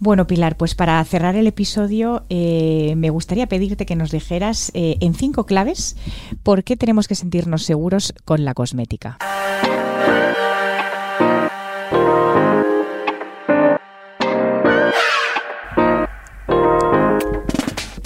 Bueno, 0.00 0.26
Pilar, 0.26 0.56
pues 0.56 0.74
para 0.74 1.02
cerrar 1.04 1.34
el 1.34 1.48
episodio 1.48 2.24
eh, 2.28 2.94
me 2.96 3.10
gustaría 3.10 3.48
pedirte 3.48 3.84
que 3.84 3.96
nos 3.96 4.12
dijeras 4.12 4.70
eh, 4.74 4.96
en 5.00 5.14
cinco 5.14 5.44
claves 5.44 5.96
por 6.44 6.62
qué 6.62 6.76
tenemos 6.76 7.08
que 7.08 7.16
sentirnos 7.16 7.64
seguros 7.64 8.14
con 8.24 8.44
la 8.44 8.54
cosmética. 8.54 9.18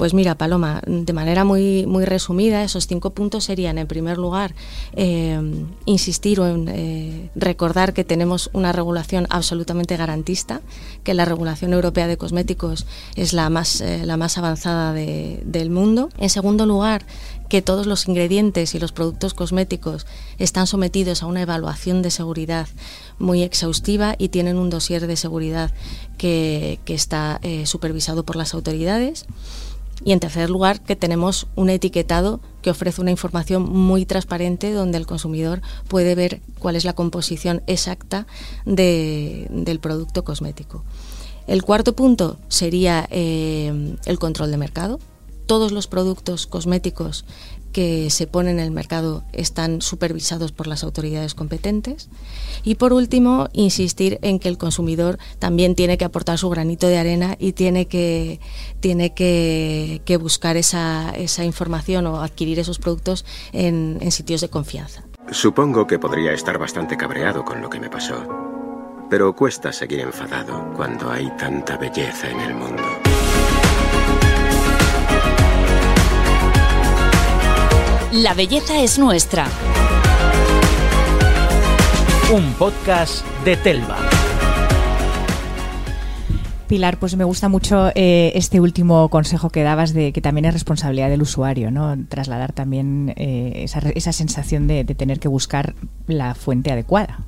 Pues 0.03 0.15
mira, 0.15 0.35
Paloma, 0.35 0.83
de 0.85 1.13
manera 1.13 1.45
muy, 1.45 1.87
muy 1.87 2.05
resumida, 2.05 2.65
esos 2.65 2.89
cinco 2.89 3.11
puntos 3.11 3.45
serían, 3.45 3.79
en 3.79 3.87
primer 3.87 4.19
lugar, 4.19 4.53
eh, 4.97 5.41
insistir 5.85 6.41
o 6.41 6.49
en 6.49 6.67
eh, 6.69 7.31
recordar 7.37 7.93
que 7.93 8.03
tenemos 8.03 8.51
una 8.53 8.73
regulación 8.73 9.29
absolutamente 9.31 9.97
garantista, 9.97 10.61
que 11.05 11.15
la 11.15 11.25
regulación 11.25 11.73
europea 11.73 12.09
de 12.09 12.17
cosméticos 12.17 12.85
es 13.15 13.33
la 13.33 13.49
más, 13.49 13.81
eh, 13.81 14.05
la 14.05 14.17
más 14.17 14.39
avanzada 14.39 14.93
del 14.93 15.71
mundo. 15.71 16.09
En 16.19 16.31
segundo 16.31 16.67
lugar, 16.67 17.07
que 17.49 17.63
todos 17.63 17.87
los 17.87 18.09
ingredientes 18.09 18.75
y 18.75 18.81
los 18.81 18.91
productos 18.91 19.35
cosméticos 19.35 20.09
están 20.37 20.67
sometidos 20.67 21.23
a 21.23 21.27
una 21.27 21.43
evaluación 21.43 22.03
de 22.03 22.11
seguridad 22.11 22.67
muy 23.21 23.45
exhaustiva 23.45 24.17
y 24.19 24.31
tienen 24.31 24.57
un 24.57 24.69
dossier 24.69 25.07
de 25.07 25.15
seguridad 25.15 25.71
que, 26.19 26.81
que 26.85 26.95
está 26.95 27.41
supervisado 27.65 28.25
por 28.25 28.35
las 28.35 28.53
autoridades. 28.55 29.27
Y 30.05 30.13
en 30.13 30.21
tercer 30.21 30.51
lugar, 30.51 30.81
que 30.81 30.97
tenemos 30.97 31.47
un 31.55 31.71
etiquetado 31.71 32.41
que 32.61 32.71
ofrece 32.71 33.01
una 33.01 33.11
información 33.11 33.63
muy 33.63 34.05
transparente 34.05 34.73
donde 34.73 34.99
el 34.99 35.07
consumidor 35.07 35.63
puede 35.89 36.15
ver 36.15 36.41
cuál 36.59 36.77
es 36.77 36.85
la 36.85 36.93
composición 36.93 37.63
exacta 37.67 38.27
del 38.65 39.79
producto 39.81 40.25
cosmético. 40.25 40.85
El 41.47 41.63
cuarto 41.63 41.95
punto 41.95 42.39
sería 42.49 43.07
eh, 43.11 43.97
el 44.07 44.19
control 44.19 44.51
de 44.51 44.57
mercado. 44.57 44.99
Todos 45.53 45.71
los 45.71 45.87
productos 45.87 46.47
cosméticos 46.47 47.27
que 47.75 48.09
se 48.09 48.27
ponen 48.27 48.59
en 48.59 48.65
el 48.65 48.71
mercado 48.71 49.23
están 49.35 49.83
supervisados 49.83 50.51
por 50.51 50.67
las 50.67 50.83
autoridades 50.83 51.35
competentes. 51.35 52.09
Y 52.65 52.77
por 52.77 52.95
último, 52.95 53.51
insistir 53.53 54.19
en 54.23 54.39
que 54.39 54.49
el 54.49 54.57
consumidor 54.57 55.19
también 55.39 55.75
tiene 55.75 55.99
que 55.99 56.07
aportar 56.07 56.39
su 56.39 56.49
granito 56.49 56.87
de 56.87 56.97
arena 56.97 57.37
y 57.39 57.53
tiene 57.53 57.87
que, 57.87 58.41
tiene 58.81 59.13
que, 59.13 60.19
buscar 60.19 60.57
esa, 60.57 61.11
esa, 61.11 61.45
información 61.45 62.07
o 62.07 62.23
adquirir 62.23 62.59
esos 62.59 62.79
productos 62.79 63.27
en, 63.53 63.99
en 64.01 64.11
sitios 64.11 64.41
de 64.41 64.49
confianza. 64.49 65.05
Supongo 65.33 65.87
que 65.87 65.99
podría 65.99 66.33
estar 66.33 66.57
bastante 66.57 66.97
cabreado 66.97 67.45
con 67.45 67.61
lo 67.61 67.69
que 67.69 67.79
me 67.79 67.91
pasó. 67.91 68.27
Pero 69.11 69.37
cuesta 69.37 69.71
seguir 69.71 70.01
enfadado 70.01 70.73
cuando 70.75 71.11
hay 71.11 71.31
tanta 71.37 71.77
belleza 71.77 72.31
en 72.31 72.41
el 72.41 72.55
mundo. 72.55 73.12
La 78.13 78.35
belleza 78.35 78.79
es 78.83 78.99
nuestra. 78.99 79.47
Un 82.31 82.53
podcast 82.59 83.25
de 83.43 83.57
Telva. 83.57 83.97
Pilar, 86.69 86.99
pues 86.99 87.17
me 87.17 87.25
gusta 87.25 87.49
mucho 87.49 87.91
eh, 87.95 88.33
este 88.35 88.61
último 88.61 89.09
consejo 89.09 89.49
que 89.49 89.63
dabas 89.63 89.95
de 89.95 90.13
que 90.13 90.21
también 90.21 90.45
es 90.45 90.53
responsabilidad 90.53 91.09
del 91.09 91.23
usuario, 91.23 91.71
¿no? 91.71 91.97
Trasladar 92.11 92.53
también 92.53 93.15
eh, 93.17 93.63
esa, 93.65 93.79
esa, 93.79 94.13
sensación 94.13 94.67
de, 94.67 94.85
de 94.85 94.95
tener 94.95 95.19
que 95.19 95.29
buscar 95.29 95.75
la 96.07 96.35
fuente 96.35 96.71
adecuada. 96.71 97.21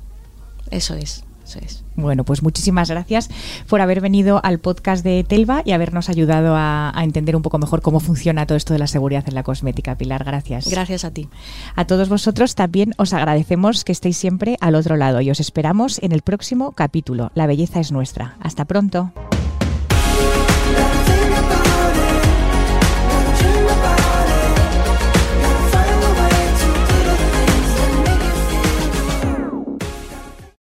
Eso 1.45 1.59
es. 1.59 1.83
Bueno, 1.95 2.23
pues 2.23 2.41
muchísimas 2.41 2.89
gracias 2.89 3.29
por 3.69 3.79
haber 3.79 4.01
venido 4.01 4.41
al 4.43 4.59
podcast 4.59 5.03
de 5.03 5.23
Telva 5.23 5.61
y 5.63 5.71
habernos 5.73 6.09
ayudado 6.09 6.55
a, 6.55 6.91
a, 6.97 7.03
entender 7.03 7.35
un 7.35 7.43
poco 7.43 7.59
mejor 7.59 7.81
cómo 7.81 7.99
funciona 7.99 8.47
todo 8.47 8.57
esto 8.57 8.73
de 8.73 8.79
la 8.79 8.87
seguridad 8.87 9.23
en 9.27 9.35
la 9.35 9.43
cosmética. 9.43 9.95
Pilar, 9.95 10.23
gracias. 10.23 10.67
Gracias 10.67 11.05
a 11.05 11.11
ti. 11.11 11.29
A 11.75 11.85
todos 11.85 12.09
vosotros 12.09 12.55
también 12.55 12.93
os 12.97 13.13
agradecemos 13.13 13.83
que 13.83 13.91
estéis 13.91 14.17
siempre 14.17 14.57
al 14.59 14.75
otro 14.75 14.97
lado 14.97 15.21
y 15.21 15.29
os 15.29 15.39
esperamos 15.39 16.01
en 16.01 16.11
el 16.11 16.23
próximo 16.23 16.71
capítulo. 16.71 17.31
La 17.35 17.45
belleza 17.45 17.79
es 17.79 17.91
nuestra. 17.91 18.35
Hasta 18.39 18.65
pronto. 18.65 19.11